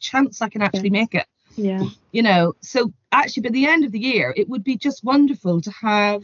chance 0.00 0.42
I 0.42 0.48
can 0.48 0.62
actually 0.62 0.90
make 0.90 1.14
it. 1.14 1.26
Yeah. 1.56 1.84
You 2.12 2.22
know, 2.22 2.54
so 2.60 2.92
actually 3.10 3.42
by 3.44 3.50
the 3.50 3.66
end 3.66 3.84
of 3.84 3.92
the 3.92 3.98
year, 3.98 4.32
it 4.36 4.48
would 4.48 4.64
be 4.64 4.76
just 4.76 5.02
wonderful 5.02 5.60
to 5.60 5.70
have 5.72 6.22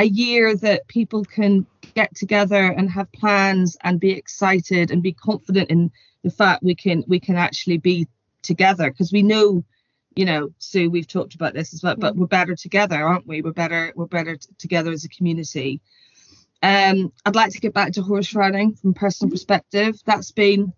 a 0.00 0.04
year 0.04 0.56
that 0.56 0.88
people 0.88 1.24
can 1.24 1.66
get 1.94 2.14
together 2.14 2.64
and 2.64 2.90
have 2.90 3.12
plans 3.12 3.76
and 3.82 4.00
be 4.00 4.12
excited 4.12 4.90
and 4.90 5.02
be 5.02 5.12
confident 5.12 5.70
in 5.70 5.90
the 6.24 6.30
fact 6.30 6.62
we 6.62 6.74
can 6.74 7.04
we 7.06 7.20
can 7.20 7.36
actually 7.36 7.76
be 7.76 8.08
together 8.42 8.90
because 8.90 9.12
we 9.12 9.22
know 9.22 9.62
you 10.16 10.24
know 10.24 10.48
sue 10.58 10.90
we've 10.90 11.06
talked 11.06 11.34
about 11.34 11.52
this 11.52 11.74
as 11.74 11.82
well 11.82 11.96
but 11.96 12.16
we're 12.16 12.26
better 12.26 12.56
together 12.56 12.96
aren't 12.96 13.26
we 13.26 13.42
we're 13.42 13.52
better 13.52 13.92
we're 13.94 14.06
better 14.06 14.36
t- 14.36 14.48
together 14.58 14.90
as 14.90 15.04
a 15.04 15.08
community 15.08 15.80
um 16.62 17.12
i'd 17.26 17.36
like 17.36 17.52
to 17.52 17.60
get 17.60 17.74
back 17.74 17.92
to 17.92 18.02
horse 18.02 18.34
riding 18.34 18.74
from 18.74 18.94
personal 18.94 19.28
mm-hmm. 19.28 19.34
perspective 19.34 20.00
that's 20.06 20.30
been 20.30 20.72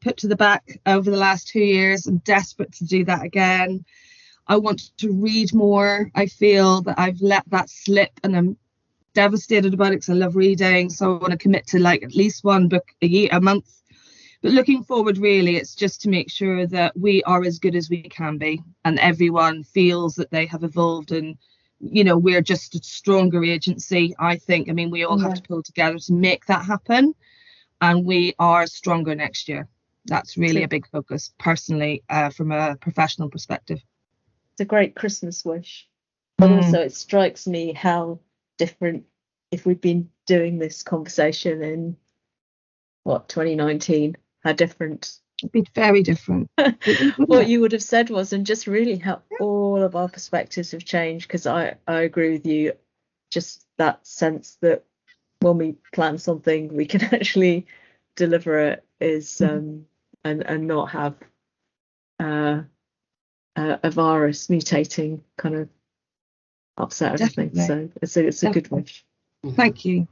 put 0.00 0.16
to 0.18 0.28
the 0.28 0.36
back 0.36 0.80
over 0.86 1.10
the 1.10 1.16
last 1.16 1.48
two 1.48 1.60
years 1.60 2.06
i'm 2.06 2.18
desperate 2.18 2.72
to 2.72 2.84
do 2.84 3.04
that 3.04 3.22
again 3.22 3.84
I 4.48 4.56
want 4.56 4.96
to 4.98 5.12
read 5.12 5.54
more. 5.54 6.10
I 6.14 6.26
feel 6.26 6.80
that 6.82 6.98
I've 6.98 7.20
let 7.20 7.44
that 7.50 7.68
slip 7.68 8.18
and 8.24 8.34
I'm 8.34 8.56
devastated 9.12 9.74
about 9.74 9.88
it 9.88 9.96
because 9.96 10.08
I 10.08 10.14
love 10.14 10.36
reading. 10.36 10.88
So 10.88 11.14
I 11.14 11.18
want 11.18 11.32
to 11.32 11.38
commit 11.38 11.66
to 11.68 11.78
like 11.78 12.02
at 12.02 12.14
least 12.14 12.44
one 12.44 12.68
book 12.68 12.86
a 13.02 13.06
year, 13.06 13.28
a 13.30 13.40
month. 13.40 13.70
But 14.40 14.52
looking 14.52 14.84
forward, 14.84 15.18
really, 15.18 15.56
it's 15.56 15.74
just 15.74 16.00
to 16.02 16.08
make 16.08 16.30
sure 16.30 16.66
that 16.68 16.96
we 16.96 17.22
are 17.24 17.44
as 17.44 17.58
good 17.58 17.74
as 17.74 17.90
we 17.90 18.02
can 18.02 18.38
be 18.38 18.62
and 18.84 18.98
everyone 19.00 19.64
feels 19.64 20.14
that 20.14 20.30
they 20.30 20.46
have 20.46 20.64
evolved 20.64 21.12
and 21.12 21.36
you 21.80 22.02
know 22.02 22.16
we're 22.16 22.42
just 22.42 22.74
a 22.74 22.82
stronger 22.82 23.44
agency 23.44 24.12
i 24.18 24.34
think 24.34 24.68
i 24.68 24.72
mean 24.72 24.90
we 24.90 25.04
all 25.04 25.16
yeah. 25.16 25.28
have 25.28 25.34
to 25.34 25.42
pull 25.42 25.62
together 25.62 25.96
to 25.96 26.12
make 26.12 26.44
that 26.46 26.64
happen 26.64 27.14
and 27.80 28.04
we 28.04 28.34
are 28.40 28.66
stronger 28.66 29.14
next 29.14 29.48
year 29.48 29.68
that's 30.08 30.36
really 30.36 30.62
a 30.62 30.68
big 30.68 30.86
focus 30.88 31.32
personally 31.38 32.02
uh, 32.08 32.30
from 32.30 32.52
a 32.52 32.76
professional 32.76 33.30
perspective 33.30 33.80
it's 34.58 34.64
a 34.64 34.64
great 34.64 34.96
Christmas 34.96 35.44
wish. 35.44 35.88
But 36.36 36.50
mm. 36.50 36.56
also, 36.56 36.80
it 36.80 36.92
strikes 36.92 37.46
me 37.46 37.72
how 37.72 38.18
different 38.58 39.04
if 39.52 39.64
we'd 39.64 39.80
been 39.80 40.10
doing 40.26 40.58
this 40.58 40.82
conversation 40.82 41.62
in 41.62 41.96
what 43.04 43.28
2019, 43.28 44.16
how 44.42 44.52
different 44.52 45.20
It'd 45.40 45.52
be 45.52 45.64
very 45.76 46.02
different. 46.02 46.50
what 47.26 47.46
you 47.46 47.60
would 47.60 47.70
have 47.70 47.84
said 47.84 48.10
was, 48.10 48.32
and 48.32 48.44
just 48.44 48.66
really 48.66 48.96
how 48.96 49.22
all 49.38 49.80
of 49.80 49.94
our 49.94 50.08
perspectives 50.08 50.72
have 50.72 50.84
changed. 50.84 51.28
Because 51.28 51.46
I 51.46 51.76
I 51.86 52.00
agree 52.00 52.32
with 52.32 52.44
you, 52.46 52.72
just 53.30 53.64
that 53.76 54.04
sense 54.04 54.58
that 54.62 54.84
when 55.38 55.56
we 55.56 55.76
plan 55.92 56.18
something, 56.18 56.74
we 56.74 56.84
can 56.86 57.02
actually 57.14 57.68
deliver 58.16 58.58
it 58.58 58.84
is 58.98 59.28
Mhm. 59.40 59.56
um 59.56 59.86
and 60.24 60.42
and 60.46 60.66
not 60.66 60.90
have 60.90 61.14
uh, 62.20 62.62
a, 63.56 63.78
a 63.82 63.90
virus 63.90 64.46
mutating 64.48 65.20
kind 65.36 65.54
of 65.54 65.68
upset 66.76 67.14
everything. 67.20 67.48
Definitely. 67.50 67.90
So 67.90 67.98
it's 68.02 68.16
a 68.16 68.26
it's 68.26 68.42
a 68.42 68.46
good 68.50 68.64
Definitely. 68.64 68.82
wish. 68.82 69.04
Thank 69.56 69.84
you. 69.84 70.08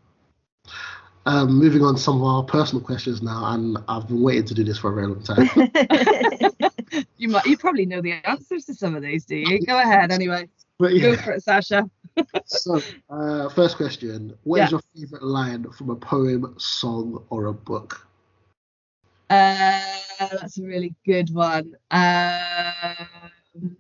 Um, 1.27 1.59
moving 1.59 1.83
on 1.83 1.97
to 1.97 2.01
some 2.01 2.19
of 2.19 2.23
our 2.23 2.45
personal 2.45 2.85
questions 2.85 3.21
now, 3.21 3.53
and 3.53 3.79
I've 3.89 4.07
been 4.07 4.23
waiting 4.23 4.45
to 4.45 4.55
do 4.55 4.63
this 4.63 4.79
for 4.79 4.93
a 4.93 4.95
very 4.95 5.09
long 5.09 5.23
time. 5.23 5.49
You 7.19 7.29
might 7.29 7.47
you 7.47 7.57
probably 7.57 7.87
know 7.87 8.01
the 8.01 8.13
answers 8.13 8.65
to 8.67 8.75
some 8.75 8.95
of 8.95 9.03
these, 9.03 9.25
do 9.25 9.37
you? 9.37 9.59
Go 9.67 9.79
ahead 9.79 10.11
anyway. 10.13 10.49
But 10.79 10.89
Go 11.01 11.13
yeah, 11.13 11.23
for 11.25 11.33
it, 11.33 11.43
Sasha. 11.43 11.91
so 12.47 12.81
uh, 13.11 13.49
first 13.51 13.77
question: 13.77 14.37
What 14.45 14.63
is 14.63 14.71
Yeah. 14.71 14.79
your 14.79 14.83
favorite 14.95 15.23
line 15.23 15.71
from 15.73 15.91
a 15.91 15.97
poem, 15.97 16.55
song, 16.59 17.25
or 17.31 17.47
a 17.47 17.53
book? 17.53 18.06
Uh, 19.29 19.81
that's 20.19 20.59
a 20.59 20.63
really 20.63 20.95
good 21.05 21.35
one. 21.35 21.75
Um, 21.91 23.77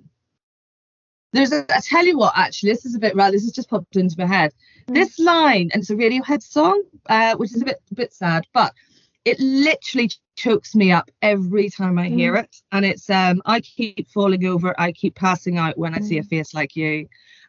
there's 1.32 1.52
a, 1.52 1.64
I 1.74 1.80
tell 1.80 2.04
you 2.04 2.18
what, 2.18 2.32
actually, 2.36 2.72
this 2.72 2.84
is 2.84 2.94
a 2.94 2.98
bit 2.98 3.14
right. 3.14 3.30
This 3.30 3.44
has 3.44 3.52
just 3.52 3.70
popped 3.70 3.96
into 3.96 4.16
my 4.18 4.26
head. 4.26 4.52
Mm. 4.88 4.94
This 4.94 5.18
line, 5.18 5.70
and 5.72 5.82
it's 5.82 5.90
a 5.90 5.94
Radiohead 5.94 6.42
song, 6.42 6.82
uh, 7.08 7.36
which 7.36 7.52
is 7.54 7.62
a 7.62 7.64
bit 7.64 7.80
a 7.90 7.94
bit 7.94 8.12
sad, 8.12 8.44
but 8.52 8.74
it 9.24 9.38
literally 9.40 10.10
chokes 10.36 10.74
me 10.74 10.92
up 10.92 11.10
every 11.20 11.68
time 11.68 11.98
I 11.98 12.08
hear 12.08 12.36
it. 12.36 12.56
And 12.70 12.84
it's 12.84 13.10
um, 13.10 13.42
I 13.44 13.60
keep 13.60 14.08
falling 14.08 14.46
over, 14.46 14.74
I 14.80 14.92
keep 14.92 15.16
passing 15.16 15.58
out 15.58 15.76
when 15.76 15.94
I 15.94 16.00
see 16.00 16.18
a 16.18 16.22
face 16.22 16.54
like 16.54 16.76
you. 16.76 17.08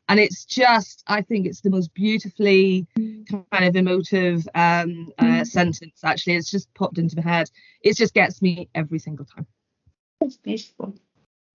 And 0.10 0.20
it's 0.20 0.46
just, 0.46 1.04
I 1.08 1.22
think 1.22 1.46
it's 1.46 1.62
the 1.62 1.70
most 1.70 1.94
beautifully 1.94 2.88
kind 3.52 3.66
of 3.66 3.76
emotive 3.76 4.48
um, 4.56 5.12
uh, 5.18 5.42
Mm. 5.42 5.48
sentence. 5.48 6.04
Actually, 6.04 6.36
it's 6.38 6.50
just 6.52 6.74
popped 6.74 6.98
into 6.98 7.16
my 7.18 7.24
head. 7.24 7.50
It 7.82 7.98
just 7.98 8.14
gets 8.14 8.42
me 8.42 8.70
every 8.74 9.00
single 9.00 9.26
time. 9.26 9.46
That's 10.22 10.38
beautiful. 10.38 10.96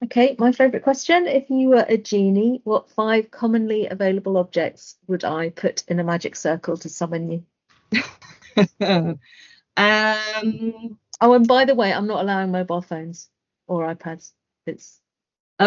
Okay, 0.04 0.37
my 0.38 0.52
favourite 0.52 0.82
question. 0.82 1.26
If 1.26 1.49
you 1.49 1.68
were 1.68 1.87
a 1.88 1.97
genie, 1.97 2.61
what 2.64 2.90
five 2.90 3.30
commonly 3.30 3.87
available 3.87 4.37
objects 4.37 4.97
would 5.06 5.25
I 5.25 5.50
put 5.50 5.85
in 5.88 6.00
a 6.00 6.04
magic 6.04 6.37
circle 6.37 6.76
to 6.78 6.88
summon 6.88 7.30
you? 7.30 7.44
um, 9.76 10.99
Oh, 11.25 11.35
and 11.35 11.47
by 11.47 11.64
the 11.64 11.76
way, 11.76 11.92
I'm 11.92 12.09
not 12.09 12.21
allowing 12.21 12.50
mobile 12.50 12.82
phones 12.82 13.30
or 13.68 13.87
iPads. 13.94 14.32
It's 14.66 15.00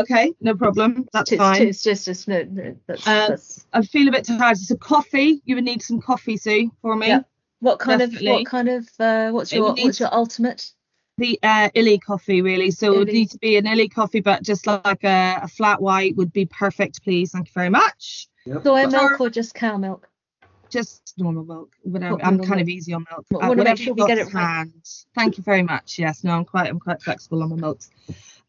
okay, 0.02 0.34
no 0.42 0.56
problem. 0.56 1.08
That's 1.14 1.32
it's, 1.32 1.40
fine. 1.40 1.62
it's 1.62 1.82
just 1.84 2.06
just 2.06 2.28
no, 2.28 2.44
no 2.44 2.76
that's, 2.88 3.08
Um, 3.08 3.14
that's 3.30 3.66
I 3.74 3.82
feel 3.82 4.08
a 4.08 4.12
bit 4.12 4.26
tired. 4.26 4.58
So 4.58 4.76
coffee. 4.76 5.42
You 5.46 5.56
would 5.56 5.64
need 5.64 5.82
some 5.82 6.02
coffee, 6.02 6.38
Sue, 6.38 6.72
for 6.82 6.96
me. 6.96 7.08
Yeah. 7.08 7.22
what 7.60 7.80
kind 7.80 8.02
of 8.02 8.12
definitely. 8.12 8.44
what 8.44 8.46
kind 8.46 8.70
of 8.70 8.88
uh, 9.00 9.30
what's 9.32 9.52
your 9.52 9.64
would 9.64 9.76
need 9.76 9.86
what's 9.86 10.00
your 10.00 10.14
ultimate? 10.14 10.72
The 11.18 11.40
uh, 11.44 11.70
illy 11.76 11.98
coffee, 11.98 12.42
really. 12.42 12.72
So 12.72 12.94
it 12.94 12.98
would 12.98 13.08
need 13.08 13.32
to 13.32 13.38
be 13.38 13.56
an 13.56 13.68
illy 13.68 13.88
coffee, 13.88 14.20
but 14.20 14.44
just 14.44 14.68
like 14.68 15.04
a, 15.04 15.40
a 15.44 15.48
flat 15.48 15.82
white 15.82 16.16
would 16.18 16.34
be 16.34 16.46
perfect, 16.46 17.04
please. 17.04 17.32
Thank 17.32 17.48
you 17.48 17.54
very 17.54 17.70
much. 17.70 18.28
Yep. 18.46 18.64
Soy 18.64 18.84
But- 18.84 18.92
milk 18.92 19.22
or 19.22 19.30
just 19.30 19.54
cow 19.54 19.78
milk? 19.78 20.10
Just 20.70 21.14
normal 21.18 21.46
milk, 21.46 21.74
whatever. 21.84 22.16
What 22.16 22.26
I'm 22.26 22.38
normal 22.38 22.48
kind 22.48 22.60
of 22.60 22.68
easy 22.68 22.92
on 22.94 23.06
milk. 23.10 23.26
Well, 23.32 23.42
Uh, 23.44 23.48
wanna 23.50 23.60
whatever 23.60 23.78
sure 23.78 23.86
you've 23.88 23.98
got 23.98 24.08
get 24.08 24.18
it 24.18 24.34
right. 24.34 24.44
hand. 24.44 24.74
Thank 25.14 25.38
you 25.38 25.44
very 25.44 25.64
much. 25.64 25.98
Yes, 26.00 26.24
no, 26.24 26.32
I'm 26.32 26.44
quite, 26.44 26.70
I'm 26.70 26.80
quite 26.80 27.02
flexible 27.02 27.44
on 27.44 27.50
my 27.50 27.56
milks. 27.56 27.90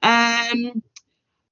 Um, 0.03 0.83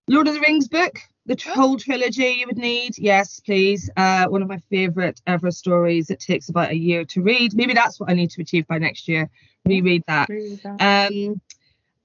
Lord 0.09 0.29
of 0.29 0.35
the 0.35 0.41
Rings 0.41 0.69
book, 0.69 0.99
the 1.27 1.37
whole 1.55 1.79
trilogy 1.79 2.37
you 2.39 2.47
would 2.47 2.59
need. 2.59 2.99
Yes, 2.99 3.41
please. 3.41 3.89
Uh, 3.97 4.27
one 4.27 4.43
of 4.43 4.49
my 4.49 4.59
favourite 4.71 5.21
ever 5.27 5.51
stories. 5.51 6.11
It 6.11 6.21
takes 6.21 6.51
about 6.51 6.71
a 6.71 6.77
year 6.77 7.05
to 7.07 7.23
read. 7.23 7.55
Maybe 7.55 7.73
that's 7.73 7.99
what 7.99 8.11
I 8.11 8.15
need 8.15 8.31
to 8.31 8.43
achieve 8.43 8.67
by 8.67 8.79
next 8.79 9.09
year. 9.09 9.31
Reread 9.65 10.05
that. 10.07 10.29
That. 10.29 11.11
Um, 11.13 11.41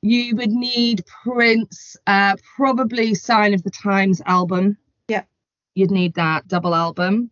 you 0.01 0.35
would 0.37 0.51
need 0.51 1.03
Prince, 1.23 1.97
uh, 2.07 2.37
probably 2.55 3.15
Sign 3.15 3.53
of 3.53 3.63
the 3.63 3.71
Times 3.71 4.21
album. 4.25 4.77
Yeah. 5.09 5.23
You'd 5.75 5.91
need 5.91 6.13
that 6.13 6.47
double 6.47 6.73
album. 6.73 7.31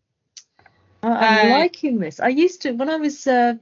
I'm 1.02 1.48
uh, 1.48 1.50
liking 1.60 2.00
this. 2.00 2.20
I 2.20 2.28
used 2.30 2.64
to 2.64 2.74
when 2.74 2.90
I 2.90 2.98
was 2.98 3.26
uh, 3.26 3.54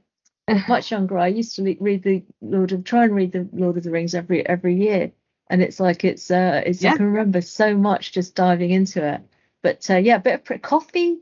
much 0.68 0.90
younger. 0.90 1.18
I 1.18 1.28
used 1.28 1.54
to 1.56 1.76
read 1.78 2.02
the 2.02 2.24
Lord 2.40 2.72
of 2.72 2.82
try 2.82 3.04
and 3.04 3.14
read 3.14 3.30
the 3.30 3.48
Lord 3.52 3.76
of 3.76 3.84
the 3.84 3.90
Rings 3.90 4.14
every 4.14 4.44
every 4.46 4.74
year, 4.74 5.12
and 5.48 5.62
it's 5.62 5.80
like 5.80 6.04
it's 6.04 6.30
uh 6.30 6.62
it's 6.64 6.84
I 6.84 6.96
can 6.96 7.06
remember 7.06 7.40
so 7.40 7.76
much 7.76 8.12
just 8.12 8.34
diving 8.34 8.70
into 8.70 9.06
it. 9.06 9.20
But 9.62 9.88
uh, 9.90 9.96
yeah, 9.96 10.16
a 10.16 10.20
bit 10.20 10.34
of 10.34 10.44
pr- 10.44 10.54
coffee, 10.58 11.18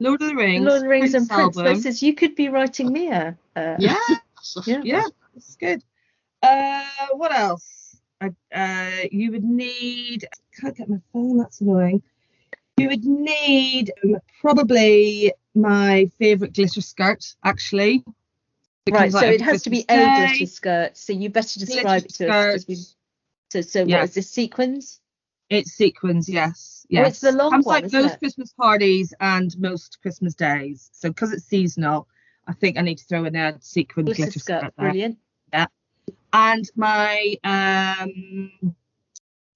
Lord 0.00 0.22
of 0.22 0.28
the 0.28 0.36
Rings. 0.36 0.64
Lord 0.64 0.76
of 0.76 0.82
the 0.82 0.88
Rings 0.88 1.14
and 1.14 1.28
Prince. 1.28 1.56
album. 1.56 1.86
Is 1.86 2.02
you 2.02 2.14
could 2.14 2.34
be 2.34 2.48
writing 2.48 2.92
me 2.92 3.10
a. 3.10 3.36
Uh, 3.56 3.76
Yeah, 3.80 4.16
Yeah. 4.66 4.80
yeah, 4.82 5.06
it's 5.36 5.56
good. 5.56 5.82
Uh, 6.42 6.84
what 7.12 7.32
else? 7.32 7.96
Uh, 8.20 8.30
uh, 8.54 8.90
you 9.10 9.30
would 9.32 9.44
need. 9.44 10.24
I 10.24 10.60
can't 10.60 10.76
get 10.76 10.88
my 10.88 10.98
phone. 11.12 11.38
That's 11.38 11.60
annoying. 11.60 12.02
You 12.76 12.88
would 12.88 13.04
need 13.04 13.92
um, 14.04 14.16
probably 14.40 15.32
my 15.54 16.10
favourite 16.18 16.54
glitter 16.54 16.80
skirt, 16.80 17.34
actually. 17.44 18.04
Right, 18.90 19.12
so 19.12 19.26
it 19.26 19.40
has 19.40 19.62
to 19.62 19.70
be 19.70 19.84
a 19.88 20.10
glitter 20.10 20.46
skirt. 20.46 20.96
So 20.96 21.12
you 21.12 21.28
better 21.28 21.60
Glitter 21.60 21.74
describe 21.74 22.04
it 22.04 22.14
to 22.14 22.28
us. 22.28 22.96
'Cause 23.52 23.64
we- 23.66 23.70
skirt. 23.70 23.72
So, 23.72 23.80
so 23.80 23.86
Yeah. 23.86 23.96
what 23.98 24.04
is 24.04 24.14
this 24.14 24.30
sequins? 24.30 25.00
It's 25.50 25.72
sequins, 25.72 26.28
yes. 26.28 26.86
Oh, 26.86 26.86
Yes. 26.90 27.08
it's 27.08 27.20
the 27.20 27.32
long 27.32 27.50
Comes 27.50 27.66
one, 27.66 27.74
like 27.76 27.84
isn't 27.86 28.02
most 28.02 28.14
it? 28.14 28.18
Christmas 28.18 28.52
parties 28.52 29.14
and 29.20 29.58
most 29.58 29.98
Christmas 30.02 30.34
days. 30.34 30.90
So 30.92 31.10
because 31.10 31.32
it's 31.32 31.44
seasonal, 31.44 32.08
I 32.46 32.52
think 32.54 32.78
I 32.78 32.82
need 32.82 32.98
to 32.98 33.04
throw 33.04 33.24
in 33.24 33.36
a 33.36 33.60
sequin 33.60 34.06
Glitter, 34.06 34.22
glitter, 34.24 34.40
skirt, 34.40 34.60
skirt 34.60 34.74
there. 34.78 34.86
brilliant. 34.86 35.18
And 36.34 36.70
my 36.76 37.36
um 37.44 38.74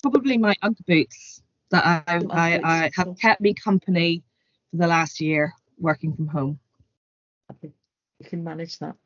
probably 0.02 0.38
my 0.38 0.54
Ugg 0.62 0.76
boots 0.86 1.42
that 1.70 1.84
I, 1.84 2.02
I, 2.16 2.18
boots, 2.18 2.34
I 2.34 2.90
cool. 2.94 3.04
have 3.06 3.18
kept 3.18 3.40
me 3.40 3.54
company 3.54 4.22
for 4.70 4.76
the 4.76 4.86
last 4.86 5.20
year 5.20 5.54
working 5.78 6.14
from 6.14 6.28
home. 6.28 6.60
You 7.62 7.72
can 8.24 8.44
manage 8.44 8.78
that. 8.78 8.96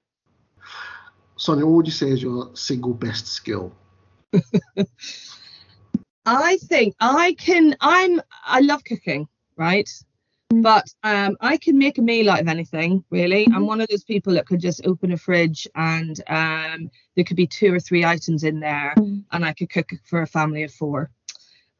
Sonia, 1.36 1.64
what 1.66 1.76
would 1.76 1.86
you 1.86 1.92
say 1.92 2.10
is 2.10 2.22
your 2.22 2.54
single 2.54 2.94
best 2.94 3.26
skill? 3.28 3.72
I 6.26 6.58
think 6.58 6.94
I 7.00 7.34
can 7.38 7.76
I'm 7.80 8.20
I 8.44 8.60
love 8.60 8.84
cooking, 8.84 9.26
right? 9.56 9.88
Mm. 10.52 10.62
But 10.62 10.86
um 11.02 11.36
I 11.40 11.56
can 11.56 11.78
make 11.78 11.98
a 11.98 12.02
meal 12.02 12.30
out 12.30 12.40
of 12.40 12.48
anything, 12.48 13.04
really. 13.10 13.46
I'm 13.46 13.62
Mhm. 13.62 13.66
one 13.66 13.80
of 13.80 13.88
those 13.88 14.04
people 14.04 14.34
that 14.34 14.46
could 14.46 14.60
just 14.60 14.86
open 14.86 15.12
a 15.12 15.16
fridge 15.16 15.66
and 15.74 16.20
um 16.28 16.90
there 17.14 17.24
could 17.24 17.36
be 17.36 17.46
two 17.46 17.72
or 17.74 17.80
three 17.80 18.04
items 18.04 18.44
in 18.44 18.60
there 18.60 18.94
Mm. 18.96 19.24
and 19.32 19.44
I 19.44 19.52
could 19.52 19.70
cook 19.70 19.92
for 20.04 20.22
a 20.22 20.26
family 20.26 20.62
of 20.64 20.72
four. 20.72 21.10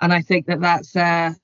And 0.01 0.13
I 0.13 0.23
think 0.23 0.47
that 0.47 0.61
that's 0.61 0.97
uh 0.97 1.35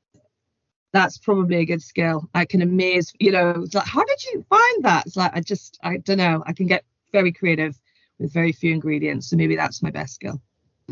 that's 0.93 1.19
probably 1.19 1.57
a 1.57 1.65
good 1.67 1.83
skill. 1.83 2.29
I 2.35 2.45
can 2.47 2.63
amaze, 2.63 3.13
you 3.21 3.31
know, 3.33 3.51
it's 3.63 3.75
like 3.75 3.87
how 3.87 4.05
did 4.05 4.25
you 4.25 4.45
find 4.49 4.85
that? 4.85 5.07
It's 5.07 5.17
like 5.17 5.33
I 5.35 5.41
just 5.41 5.79
I 5.83 5.99
don't 5.99 6.17
know. 6.19 6.43
I 6.47 6.53
can 6.55 6.67
get 6.67 6.85
very 7.13 7.33
creative 7.33 7.79
with 8.19 8.33
very 8.33 8.53
few 8.53 8.73
ingredients. 8.73 9.29
So 9.29 9.37
maybe 9.37 9.57
that's 9.57 9.83
my 9.83 9.91
best 9.91 10.15
skill. 10.15 10.41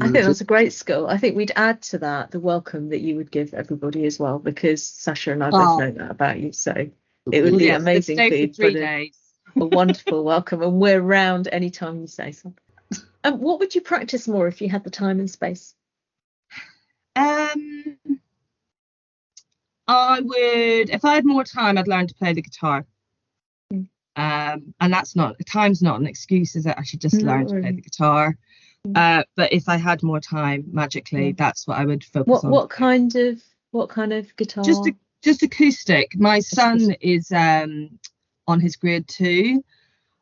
I 0.01 0.11
think 0.11 0.25
that's 0.25 0.41
a 0.41 0.45
great 0.45 0.73
skill. 0.73 1.07
I 1.07 1.19
think 1.19 1.37
we'd 1.37 1.53
add 1.55 1.81
to 1.83 1.99
that 1.99 2.33
the 2.33 2.41
welcome 2.41 2.89
that 2.89 3.01
you 3.01 3.15
would 3.17 3.31
give 3.31 3.55
everybody 3.55 4.07
as 4.07 4.19
well, 4.19 4.39
because 4.41 4.85
Sasha 4.85 5.33
and 5.33 5.43
I 5.45 5.51
both 5.51 5.61
Oh. 5.61 5.77
know 5.79 5.91
that 5.93 6.11
about 6.11 6.41
you. 6.41 6.53
So 6.53 6.73
it 7.31 7.43
would 7.43 7.59
be 7.59 7.67
Yes, 7.67 7.81
amazing 7.81 8.17
for 8.17 8.35
you 8.35 8.53
three 8.53 8.73
put 8.73 8.77
a, 8.77 8.81
days. 8.81 9.19
a 9.57 9.65
wonderful 9.65 10.25
welcome, 10.25 10.63
and 10.63 10.81
we're 10.81 11.01
around 11.01 11.49
anytime 11.53 12.01
you 12.01 12.09
say 12.09 12.33
something. 12.33 12.59
Um, 13.23 13.41
what 13.41 13.61
would 13.61 13.75
you 13.75 13.81
practice 13.81 14.27
more 14.27 14.49
if 14.49 14.61
you 14.61 14.69
had 14.69 14.83
the 14.85 14.91
time 14.91 15.21
and 15.21 15.31
space? 15.31 15.75
Um, 17.17 17.97
I 19.87 20.21
would, 20.21 20.91
if 20.91 21.05
I 21.05 21.15
had 21.15 21.25
more 21.25 21.45
time, 21.45 21.79
I'd 21.79 21.87
learn 21.89 22.09
to 22.09 22.15
play 22.15 22.33
the 22.33 22.43
guitar. 22.43 22.85
Mm. 23.73 23.87
Um, 24.17 24.75
and 24.81 24.93
that's 24.93 25.15
not 25.15 25.37
time's 25.47 25.83
not 25.83 26.01
an 26.01 26.07
excuse, 26.07 26.57
is 26.57 26.67
it? 26.67 26.75
I 26.77 26.83
should 26.83 27.01
just 27.01 27.15
No, 27.23 27.33
learn 27.33 27.47
to 27.47 27.61
play 27.61 27.73
the 27.73 27.81
guitar. 27.81 28.37
Mm. 28.87 28.97
Uh, 29.21 29.25
but 29.37 29.53
if 29.53 29.69
I 29.69 29.77
had 29.77 30.03
more 30.03 30.21
time, 30.21 30.65
magically, 30.73 31.29
Yeah. 31.29 31.33
that's 31.37 31.67
what 31.67 31.79
I 31.79 31.85
would 31.85 32.05
focus 32.05 32.29
What 32.29 32.45
on. 32.45 32.51
what 32.51 32.71
kind 32.71 33.15
of 33.17 33.43
what 33.71 33.89
kind 33.89 34.13
of 34.13 34.35
guitar? 34.37 34.63
Just 34.65 34.87
a, 34.87 34.95
just 35.23 35.43
acoustic. 35.43 36.17
My 36.17 36.41
son 36.41 36.95
is 37.01 37.33
um 37.33 37.99
on 38.47 38.61
his 38.61 38.77
grade 38.77 39.09
two, 39.09 39.65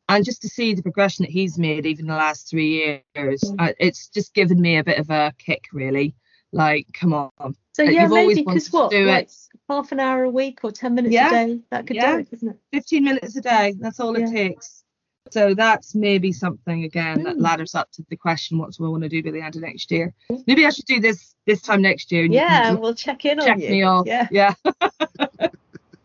and 0.08 0.24
just 0.24 0.42
to 0.42 0.48
see 0.48 0.74
the 0.74 0.82
progression 0.82 1.24
that 1.24 1.32
he's 1.32 1.58
made 1.58 1.86
even 1.86 2.06
the 2.06 2.14
last 2.14 2.48
three 2.48 3.02
years, 3.16 3.40
Mm. 3.42 3.54
uh, 3.58 3.72
it's 3.80 4.08
just 4.08 4.32
given 4.34 4.60
me 4.60 4.76
a 4.76 4.84
bit 4.84 4.98
of 4.98 5.10
a 5.10 5.32
kick, 5.38 5.64
really. 5.72 6.14
Like, 6.54 6.86
come 6.92 7.14
on, 7.14 7.30
so 7.72 7.82
yeah, 7.82 8.02
you've 8.02 8.10
maybe 8.10 8.34
because 8.44 8.70
what 8.70 8.90
do 8.90 9.06
like 9.06 9.24
it. 9.24 9.34
half 9.70 9.90
an 9.90 9.98
hour 10.00 10.22
a 10.24 10.30
week 10.30 10.60
or 10.62 10.70
10 10.70 10.94
minutes 10.94 11.14
Yeah. 11.14 11.28
a 11.28 11.46
day, 11.46 11.60
that 11.70 11.86
could 11.86 11.96
Yeah. 11.96 12.12
do 12.12 12.18
it, 12.20 12.28
isn't 12.30 12.48
it? 12.50 12.56
15 12.72 13.04
minutes 13.04 13.36
a 13.36 13.40
day. 13.40 13.74
That's 13.80 13.98
all 14.00 14.16
Yeah. 14.18 14.26
it 14.28 14.32
takes. 14.32 14.81
So 15.30 15.54
that's 15.54 15.94
maybe 15.94 16.32
something 16.32 16.84
again 16.84 17.22
that 17.22 17.36
Mm. 17.36 17.42
ladders 17.42 17.74
up 17.74 17.90
to 17.92 18.04
the 18.10 18.16
question: 18.16 18.58
What 18.58 18.72
do 18.72 18.84
I 18.84 18.88
want 18.88 19.02
to 19.04 19.08
do 19.08 19.22
by 19.22 19.30
the 19.30 19.40
end 19.40 19.56
of 19.56 19.62
next 19.62 19.90
year? 19.90 20.12
Maybe 20.46 20.66
I 20.66 20.70
should 20.70 20.84
do 20.86 21.00
this 21.00 21.34
this 21.46 21.62
time 21.62 21.80
next 21.82 22.10
year. 22.12 22.24
and 22.24 22.34
you 22.34 22.40
can 22.40 22.48
Yeah, 22.48 22.72
we'll 22.74 22.94
check 22.94 23.24
in 23.24 23.38
check 23.38 23.54
on 23.54 23.60
you. 23.60 23.70
me 23.70 23.82
off. 23.82 24.06
Yeah, 24.06 24.28
yeah. 24.30 24.54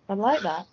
I 0.09 0.13
like 0.13 0.41
that. 0.43 0.67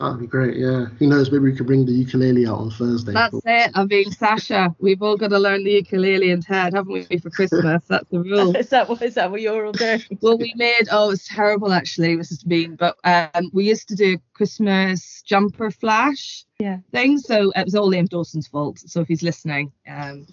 That'd 0.00 0.20
be 0.20 0.28
great. 0.28 0.56
Yeah. 0.56 0.84
Who 1.00 1.08
knows? 1.08 1.32
Maybe 1.32 1.42
we 1.42 1.56
could 1.56 1.66
bring 1.66 1.84
the 1.84 1.90
ukulele 1.90 2.46
out 2.46 2.60
on 2.60 2.70
Thursday. 2.70 3.12
That's 3.14 3.34
it. 3.44 3.72
I 3.74 3.84
mean, 3.84 4.12
Sasha, 4.12 4.72
we've 4.78 5.02
all 5.02 5.16
got 5.16 5.30
to 5.30 5.38
learn 5.40 5.64
the 5.64 5.72
ukulele 5.72 6.30
and 6.30 6.40
Ted, 6.40 6.74
haven't 6.74 7.08
we, 7.10 7.18
for 7.18 7.30
Christmas? 7.30 7.82
That's 7.88 8.08
the 8.10 8.20
rule. 8.20 8.54
Is 8.56 8.68
that 8.68 8.88
what 8.88 9.02
is 9.02 9.14
that 9.14 9.28
what 9.28 9.40
you're 9.40 9.66
all 9.66 9.72
doing? 9.72 10.00
well, 10.20 10.38
we 10.38 10.52
made 10.54 10.86
oh, 10.92 11.10
it's 11.10 11.26
terrible 11.26 11.72
actually. 11.72 12.14
This 12.14 12.30
is 12.30 12.46
mean, 12.46 12.76
but 12.76 12.96
um, 13.02 13.50
we 13.52 13.64
used 13.64 13.88
to 13.88 13.96
do 13.96 14.14
a 14.14 14.36
Christmas 14.36 15.22
jumper 15.22 15.72
flash 15.72 16.44
Yeah. 16.60 16.78
thing. 16.92 17.18
So 17.18 17.50
it 17.56 17.64
was 17.64 17.74
all 17.74 17.90
Liam 17.90 18.08
Dawson's 18.08 18.46
fault. 18.46 18.78
So 18.78 19.00
if 19.00 19.08
he's 19.08 19.24
listening, 19.24 19.72
um, 19.88 20.28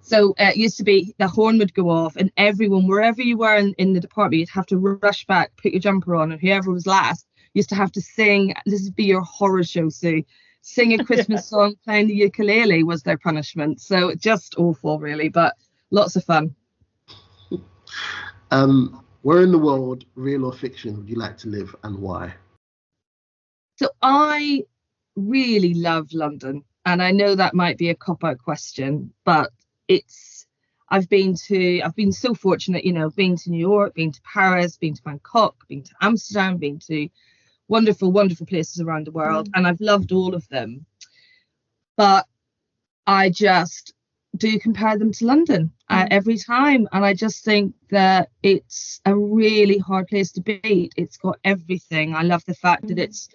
so 0.00 0.30
uh, 0.38 0.50
it 0.50 0.56
used 0.56 0.78
to 0.78 0.84
be 0.84 1.12
the 1.18 1.26
horn 1.26 1.58
would 1.58 1.74
go 1.74 1.90
off, 1.90 2.14
and 2.14 2.30
everyone, 2.36 2.86
wherever 2.86 3.20
you 3.20 3.36
were 3.36 3.56
in, 3.56 3.74
in 3.78 3.94
the 3.94 4.00
department, 4.00 4.38
you'd 4.38 4.48
have 4.50 4.66
to 4.66 4.78
rush 4.78 5.26
back, 5.26 5.50
put 5.60 5.72
your 5.72 5.80
jumper 5.80 6.14
on, 6.14 6.30
and 6.30 6.40
whoever 6.40 6.70
was 6.70 6.86
last 6.86 7.27
used 7.54 7.68
to 7.70 7.74
have 7.74 7.92
to 7.92 8.00
sing. 8.00 8.54
This 8.66 8.84
would 8.84 8.96
be 8.96 9.04
your 9.04 9.22
horror 9.22 9.64
show, 9.64 9.88
Sue. 9.88 10.24
Sing 10.62 10.98
a 10.98 11.04
Christmas 11.08 11.48
song 11.48 11.76
playing 11.84 12.08
the 12.08 12.14
ukulele 12.14 12.82
was 12.82 13.02
their 13.02 13.18
punishment. 13.18 13.80
So 13.80 14.14
just 14.14 14.56
awful, 14.58 14.98
really, 14.98 15.28
but 15.28 15.54
lots 15.90 16.16
of 16.16 16.24
fun. 16.24 16.54
Um, 18.50 19.04
where 19.22 19.42
in 19.42 19.52
the 19.52 19.58
world, 19.58 20.04
real 20.14 20.44
or 20.44 20.52
fiction, 20.52 20.96
would 20.96 21.08
you 21.08 21.16
like 21.16 21.36
to 21.38 21.48
live 21.48 21.74
and 21.84 21.98
why? 21.98 22.34
So 23.76 23.90
I 24.02 24.64
really 25.16 25.74
love 25.74 26.12
London, 26.12 26.64
and 26.84 27.02
I 27.02 27.10
know 27.10 27.34
that 27.34 27.54
might 27.54 27.78
be 27.78 27.90
a 27.90 27.94
cop 27.94 28.24
out 28.24 28.38
question, 28.38 29.12
but 29.24 29.50
it's 29.86 30.46
I've 30.90 31.08
been 31.08 31.34
to 31.46 31.80
I've 31.82 31.94
been 31.94 32.12
so 32.12 32.34
fortunate, 32.34 32.84
you 32.84 32.92
know, 32.92 33.10
been 33.10 33.36
to 33.36 33.50
New 33.50 33.58
York, 33.58 33.94
been 33.94 34.12
to 34.12 34.20
Paris, 34.22 34.76
been 34.76 34.94
to 34.94 35.02
Bangkok, 35.02 35.68
been 35.68 35.82
to 35.82 35.92
Amsterdam, 36.00 36.56
been 36.56 36.78
to 36.80 37.08
wonderful, 37.68 38.10
wonderful 38.12 38.46
places 38.46 38.80
around 38.80 39.06
the 39.06 39.12
world, 39.12 39.48
and 39.54 39.66
I've 39.66 39.80
loved 39.80 40.12
all 40.12 40.34
of 40.34 40.48
them. 40.48 40.86
But 41.96 42.26
I 43.06 43.30
just 43.30 43.94
do 44.36 44.58
compare 44.58 44.98
them 44.98 45.12
to 45.12 45.26
London 45.26 45.72
uh, 45.88 46.04
Mm. 46.04 46.08
every 46.10 46.36
time, 46.38 46.88
and 46.92 47.04
I 47.04 47.14
just 47.14 47.44
think 47.44 47.74
that 47.90 48.30
it's 48.42 49.00
a 49.06 49.16
really 49.16 49.78
hard 49.78 50.06
place 50.08 50.30
to 50.32 50.40
beat. 50.40 50.92
It's 50.96 51.16
got 51.16 51.38
everything. 51.44 52.14
I 52.14 52.22
love 52.22 52.44
the 52.44 52.54
fact 52.54 52.86
that 52.88 52.98
Mm. 52.98 53.04
it's 53.04 53.28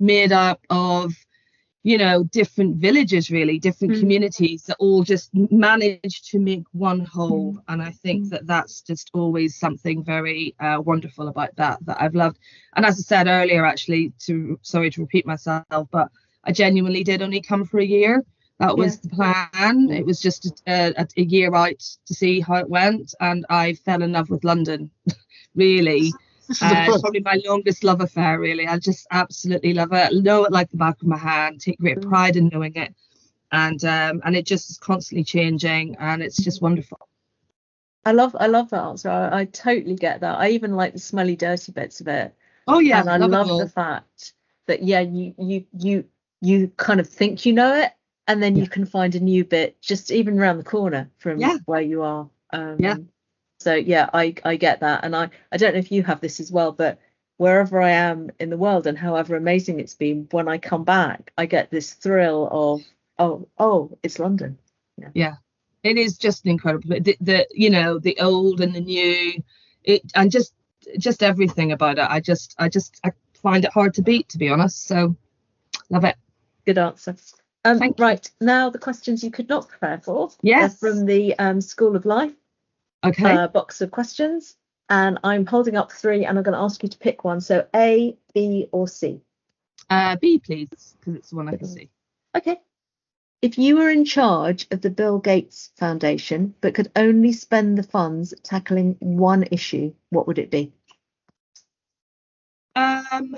made 0.00 0.32
up 0.32 0.60
of 0.70 1.14
you 1.82 1.98
know 1.98 2.24
different 2.24 2.76
villages 2.76 3.30
really 3.30 3.58
different 3.58 3.94
Mm. 3.94 4.00
communities 4.00 4.62
that 4.64 4.76
all 4.78 5.02
just 5.02 5.30
manage 5.34 6.22
to 6.30 6.38
make 6.38 6.64
one 6.72 7.00
whole 7.00 7.54
Mm. 7.54 7.62
and 7.68 7.82
i 7.82 7.90
think 7.90 8.24
Mm. 8.24 8.30
that 8.30 8.46
that's 8.46 8.80
just 8.82 9.10
always 9.12 9.58
something 9.58 10.02
very 10.04 10.54
uh, 10.60 10.80
wonderful 10.80 11.28
about 11.28 11.54
that 11.56 11.78
that 11.86 12.00
i've 12.00 12.14
loved 12.14 12.38
and 12.76 12.84
as 12.86 12.98
i 12.98 13.02
said 13.02 13.26
earlier 13.26 13.64
actually 13.66 14.12
to 14.18 14.58
sorry 14.62 14.90
to 14.90 15.00
repeat 15.00 15.26
myself 15.26 15.88
but 15.90 16.08
i 16.44 16.52
genuinely 16.52 17.04
did 17.04 17.22
only 17.22 17.40
come 17.40 17.64
for 17.64 17.78
a 17.80 17.84
year 17.84 18.24
that 18.58 18.76
was 18.76 18.98
the 19.00 19.08
plan 19.08 19.90
it 19.90 20.04
was 20.06 20.20
just 20.20 20.62
a, 20.66 20.92
a, 20.96 21.06
a 21.16 21.22
year 21.22 21.54
out 21.54 21.78
to 22.06 22.14
see 22.14 22.40
how 22.40 22.54
it 22.56 22.68
went 22.68 23.14
and 23.20 23.44
i 23.50 23.74
fell 23.74 24.02
in 24.02 24.12
love 24.12 24.30
with 24.30 24.44
london 24.44 24.90
really 25.54 26.16
This 26.48 26.62
is 26.62 26.68
uh, 26.68 26.98
probably 27.00 27.20
my 27.20 27.40
longest 27.46 27.84
love 27.84 28.00
affair, 28.00 28.38
really. 28.38 28.66
I 28.66 28.78
just 28.78 29.06
absolutely 29.10 29.74
love 29.74 29.92
it. 29.92 30.14
Know 30.14 30.44
it 30.44 30.52
like 30.52 30.70
the 30.70 30.76
back 30.76 31.00
of 31.00 31.08
my 31.08 31.18
hand. 31.18 31.60
Take 31.60 31.78
great 31.78 31.98
Mm. 31.98 32.08
pride 32.08 32.36
in 32.36 32.48
knowing 32.52 32.74
it, 32.76 32.94
and 33.52 33.82
um, 33.84 34.20
and 34.24 34.36
it 34.36 34.46
just 34.46 34.70
is 34.70 34.78
constantly 34.78 35.24
changing, 35.24 35.96
and 35.98 36.22
it's 36.22 36.42
just 36.42 36.62
wonderful. 36.62 37.08
I 38.04 38.12
love 38.12 38.36
I 38.38 38.46
love 38.48 38.70
that 38.70 38.82
answer. 38.84 39.08
I, 39.08 39.40
I 39.40 39.44
totally 39.46 39.94
get 39.94 40.20
that. 40.20 40.38
I 40.38 40.50
even 40.50 40.74
like 40.76 40.92
the 40.92 40.98
smelly, 40.98 41.36
dirty 41.36 41.72
bits 41.72 42.00
of 42.00 42.08
it. 42.08 42.34
Oh 42.66 42.78
yeah, 42.80 43.00
and 43.00 43.10
I 43.10 43.16
love, 43.16 43.30
love 43.30 43.58
the 43.58 43.68
fact 43.68 44.34
that 44.66 44.82
yeah, 44.82 45.00
you 45.00 45.34
you 45.38 45.66
you 45.78 46.04
you 46.40 46.68
kind 46.76 47.00
of 47.00 47.08
think 47.08 47.46
you 47.46 47.52
know 47.52 47.74
it, 47.74 47.92
and 48.26 48.42
then 48.42 48.56
you 48.56 48.68
can 48.68 48.86
find 48.86 49.14
a 49.14 49.20
new 49.20 49.44
bit 49.44 49.80
just 49.80 50.10
even 50.10 50.38
around 50.38 50.58
the 50.58 50.64
corner 50.64 51.10
from 51.18 51.38
Yeah. 51.40 51.58
where 51.66 51.80
you 51.80 52.02
are. 52.02 52.28
Um, 52.52 52.78
Yeah. 52.80 52.96
So 53.62 53.74
yeah, 53.74 54.10
I 54.12 54.34
I 54.44 54.56
get 54.56 54.80
that, 54.80 55.04
and 55.04 55.14
I 55.14 55.30
I 55.50 55.56
don't 55.56 55.74
know 55.74 55.78
if 55.78 55.92
you 55.92 56.02
have 56.02 56.20
this 56.20 56.40
as 56.40 56.50
well, 56.50 56.72
but 56.72 56.98
wherever 57.36 57.80
I 57.80 57.90
am 57.90 58.30
in 58.38 58.50
the 58.50 58.56
world 58.56 58.86
and 58.86 58.96
however 58.96 59.36
amazing 59.36 59.80
it's 59.80 59.94
been, 59.94 60.28
when 60.30 60.48
I 60.48 60.58
come 60.58 60.84
back, 60.84 61.32
I 61.36 61.46
get 61.46 61.70
this 61.70 61.94
thrill 61.94 62.48
of 62.50 62.82
oh 63.18 63.48
oh 63.58 63.98
it's 64.02 64.18
London. 64.18 64.58
Yeah. 64.98 65.08
yeah. 65.14 65.34
It 65.82 65.96
is 65.96 66.18
just 66.18 66.46
incredible. 66.46 67.00
The, 67.00 67.16
the 67.20 67.46
you 67.52 67.70
know 67.70 67.98
the 67.98 68.18
old 68.20 68.60
and 68.60 68.74
the 68.74 68.80
new, 68.80 69.42
it 69.82 70.02
and 70.14 70.30
just 70.30 70.54
just 70.98 71.22
everything 71.22 71.72
about 71.72 71.98
it. 71.98 72.06
I 72.08 72.20
just 72.20 72.54
I 72.58 72.68
just 72.68 73.00
I 73.04 73.10
find 73.34 73.64
it 73.64 73.72
hard 73.72 73.94
to 73.94 74.02
beat, 74.02 74.28
to 74.30 74.38
be 74.38 74.48
honest. 74.48 74.86
So 74.86 75.16
love 75.90 76.04
it. 76.04 76.16
Good 76.64 76.78
answer. 76.78 77.16
Um, 77.64 77.94
right 77.98 78.28
now, 78.40 78.70
the 78.70 78.78
questions 78.78 79.22
you 79.22 79.30
could 79.30 79.48
not 79.48 79.68
prepare 79.68 79.98
for. 79.98 80.30
Yes. 80.42 80.78
From 80.78 81.06
the 81.06 81.38
um, 81.38 81.60
School 81.60 81.94
of 81.94 82.04
Life 82.04 82.32
Okay. 83.04 83.32
uh, 83.32 83.48
box 83.48 83.80
of 83.80 83.90
questions, 83.90 84.56
and 84.88 85.18
I'm 85.24 85.46
holding 85.46 85.76
up 85.76 85.92
three, 85.92 86.24
and 86.24 86.38
I'm 86.38 86.44
going 86.44 86.56
to 86.56 86.62
ask 86.62 86.82
you 86.82 86.88
to 86.88 86.98
pick 86.98 87.24
one. 87.24 87.40
So 87.40 87.66
A, 87.74 88.16
B, 88.34 88.68
or 88.72 88.86
C. 88.86 89.20
Uh, 89.90 90.16
B, 90.16 90.38
please, 90.38 90.96
because 91.00 91.16
it's 91.16 91.30
the 91.30 91.36
one 91.36 91.48
I 91.48 91.56
can 91.56 91.66
see. 91.66 91.90
Okay. 92.36 92.60
If 93.42 93.58
you 93.58 93.76
were 93.76 93.90
in 93.90 94.04
charge 94.04 94.68
of 94.70 94.82
the 94.82 94.90
Bill 94.90 95.18
Gates 95.18 95.72
Foundation 95.76 96.54
but 96.60 96.74
could 96.74 96.92
only 96.94 97.32
spend 97.32 97.76
the 97.76 97.82
funds 97.82 98.32
tackling 98.44 98.96
one 99.00 99.42
issue, 99.50 99.92
what 100.10 100.28
would 100.28 100.38
it 100.38 100.48
be? 100.48 100.72
Um, 102.76 103.36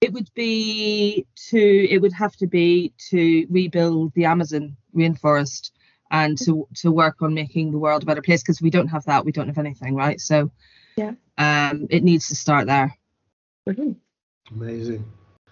it 0.00 0.12
would 0.12 0.28
be 0.34 1.26
to 1.50 1.58
it 1.58 2.02
would 2.02 2.12
have 2.12 2.36
to 2.36 2.46
be 2.46 2.92
to 3.10 3.46
rebuild 3.48 4.12
the 4.14 4.24
Amazon 4.24 4.76
rainforest 4.94 5.70
and 6.10 6.38
to 6.38 6.66
to 6.76 6.90
work 6.90 7.22
on 7.22 7.34
making 7.34 7.70
the 7.70 7.78
world 7.78 8.02
a 8.02 8.06
better 8.06 8.22
place 8.22 8.42
because 8.42 8.60
we 8.62 8.70
don't 8.70 8.88
have 8.88 9.04
that 9.04 9.24
we 9.24 9.32
don't 9.32 9.48
have 9.48 9.58
anything 9.58 9.94
right 9.94 10.20
so 10.20 10.50
Yeah. 10.96 11.12
um 11.36 11.86
it 11.90 12.02
needs 12.04 12.28
to 12.28 12.34
start 12.36 12.66
there 12.66 12.96
Brilliant. 13.66 13.98
Amazing. 14.50 15.04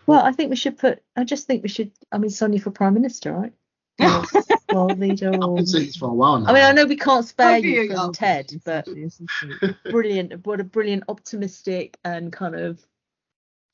Well, 0.06 0.20
I 0.24 0.32
think 0.32 0.48
we 0.48 0.56
should 0.56 0.78
put. 0.78 1.02
I 1.16 1.24
just 1.24 1.46
think 1.46 1.62
we 1.62 1.68
should. 1.68 1.92
I 2.10 2.16
mean, 2.16 2.30
Sonia 2.30 2.60
for 2.60 2.70
prime 2.70 2.94
minister, 2.94 3.30
right? 3.32 3.52
Or 4.00 4.24
world 4.72 4.98
leader. 4.98 5.34
I've 5.34 5.40
been 5.40 5.66
saying 5.66 5.86
this 5.86 5.96
for 5.96 6.08
a 6.08 6.14
while 6.14 6.40
now. 6.40 6.50
I 6.50 6.54
mean, 6.54 6.64
I 6.64 6.72
know 6.72 6.86
we 6.86 6.96
can't 6.96 7.26
spare 7.26 7.58
you 7.58 7.92
oh, 7.92 8.04
from 8.04 8.12
Ted, 8.14 8.50
but 8.64 8.88
brilliant. 9.90 10.46
What 10.46 10.60
a 10.60 10.64
brilliant, 10.64 11.04
optimistic, 11.08 11.98
and 12.04 12.32
kind 12.32 12.54
of 12.54 12.80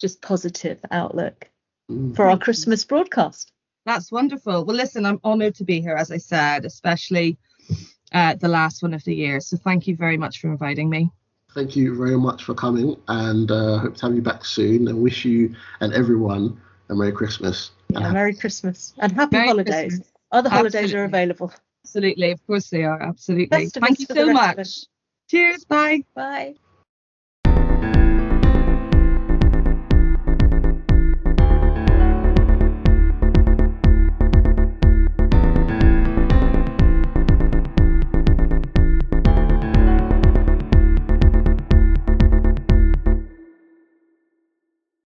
just 0.01 0.21
positive 0.23 0.81
outlook 0.90 1.49
Mm. 1.90 2.16
for 2.16 2.29
our 2.29 2.38
Christmas 2.38 2.85
broadcast. 2.85 3.53
That's 3.85 4.11
wonderful 4.12 4.64
well 4.64 4.77
listen 4.77 5.05
i'm 5.07 5.21
honored 5.25 5.55
to 5.55 5.64
be 5.64 5.81
here 5.81 5.97
as 5.97 6.11
i 6.11 6.16
said 6.16 6.64
especially 6.64 7.37
uh 8.12 8.35
the 8.35 8.49
last 8.49 8.83
one 8.83 8.95
of 8.95 9.03
the 9.05 9.14
year 9.14 9.40
so 9.40 9.57
thank 9.57 9.87
you 9.87 9.97
very 9.97 10.16
much 10.16 10.40
for 10.40 10.49
inviting 10.49 10.88
me 10.90 11.11
Thank 11.55 11.77
you 11.77 11.95
very 11.95 12.16
much 12.16 12.45
for 12.45 12.55
coming, 12.55 12.97
and 13.09 13.51
uh, 13.51 13.77
hope 13.77 13.95
to 13.97 14.07
have 14.07 14.14
you 14.14 14.23
back 14.23 14.42
soon. 14.42 14.88
And 14.88 15.03
wish 15.03 15.27
you 15.27 15.55
and 15.81 15.92
everyone 15.92 16.59
a 16.88 16.95
Merry 16.95 17.12
Christmas. 17.12 17.73
and 17.90 17.99
Yeah, 17.99 18.01
happy- 18.05 18.14
Merry 18.14 18.35
Christmas 18.35 18.95
and 18.97 19.12
happy 19.12 19.37
Merry 19.37 19.49
holidays. 19.49 19.75
Christmas. 19.99 20.12
Other 20.31 20.49
holidays 20.49 20.95
are 20.95 21.05
available. 21.05 21.53
absolutely 21.85 22.31
of 22.31 22.40
course 22.47 22.71
they 22.71 22.85
are 22.85 23.03
absolutely 23.03 23.47
Best 23.59 23.75
thank 23.79 24.01
you 24.01 24.07
so 24.07 24.33
much 24.33 24.87
cheers 25.29 25.64
bye 25.66 26.03
Bye. 26.14 26.55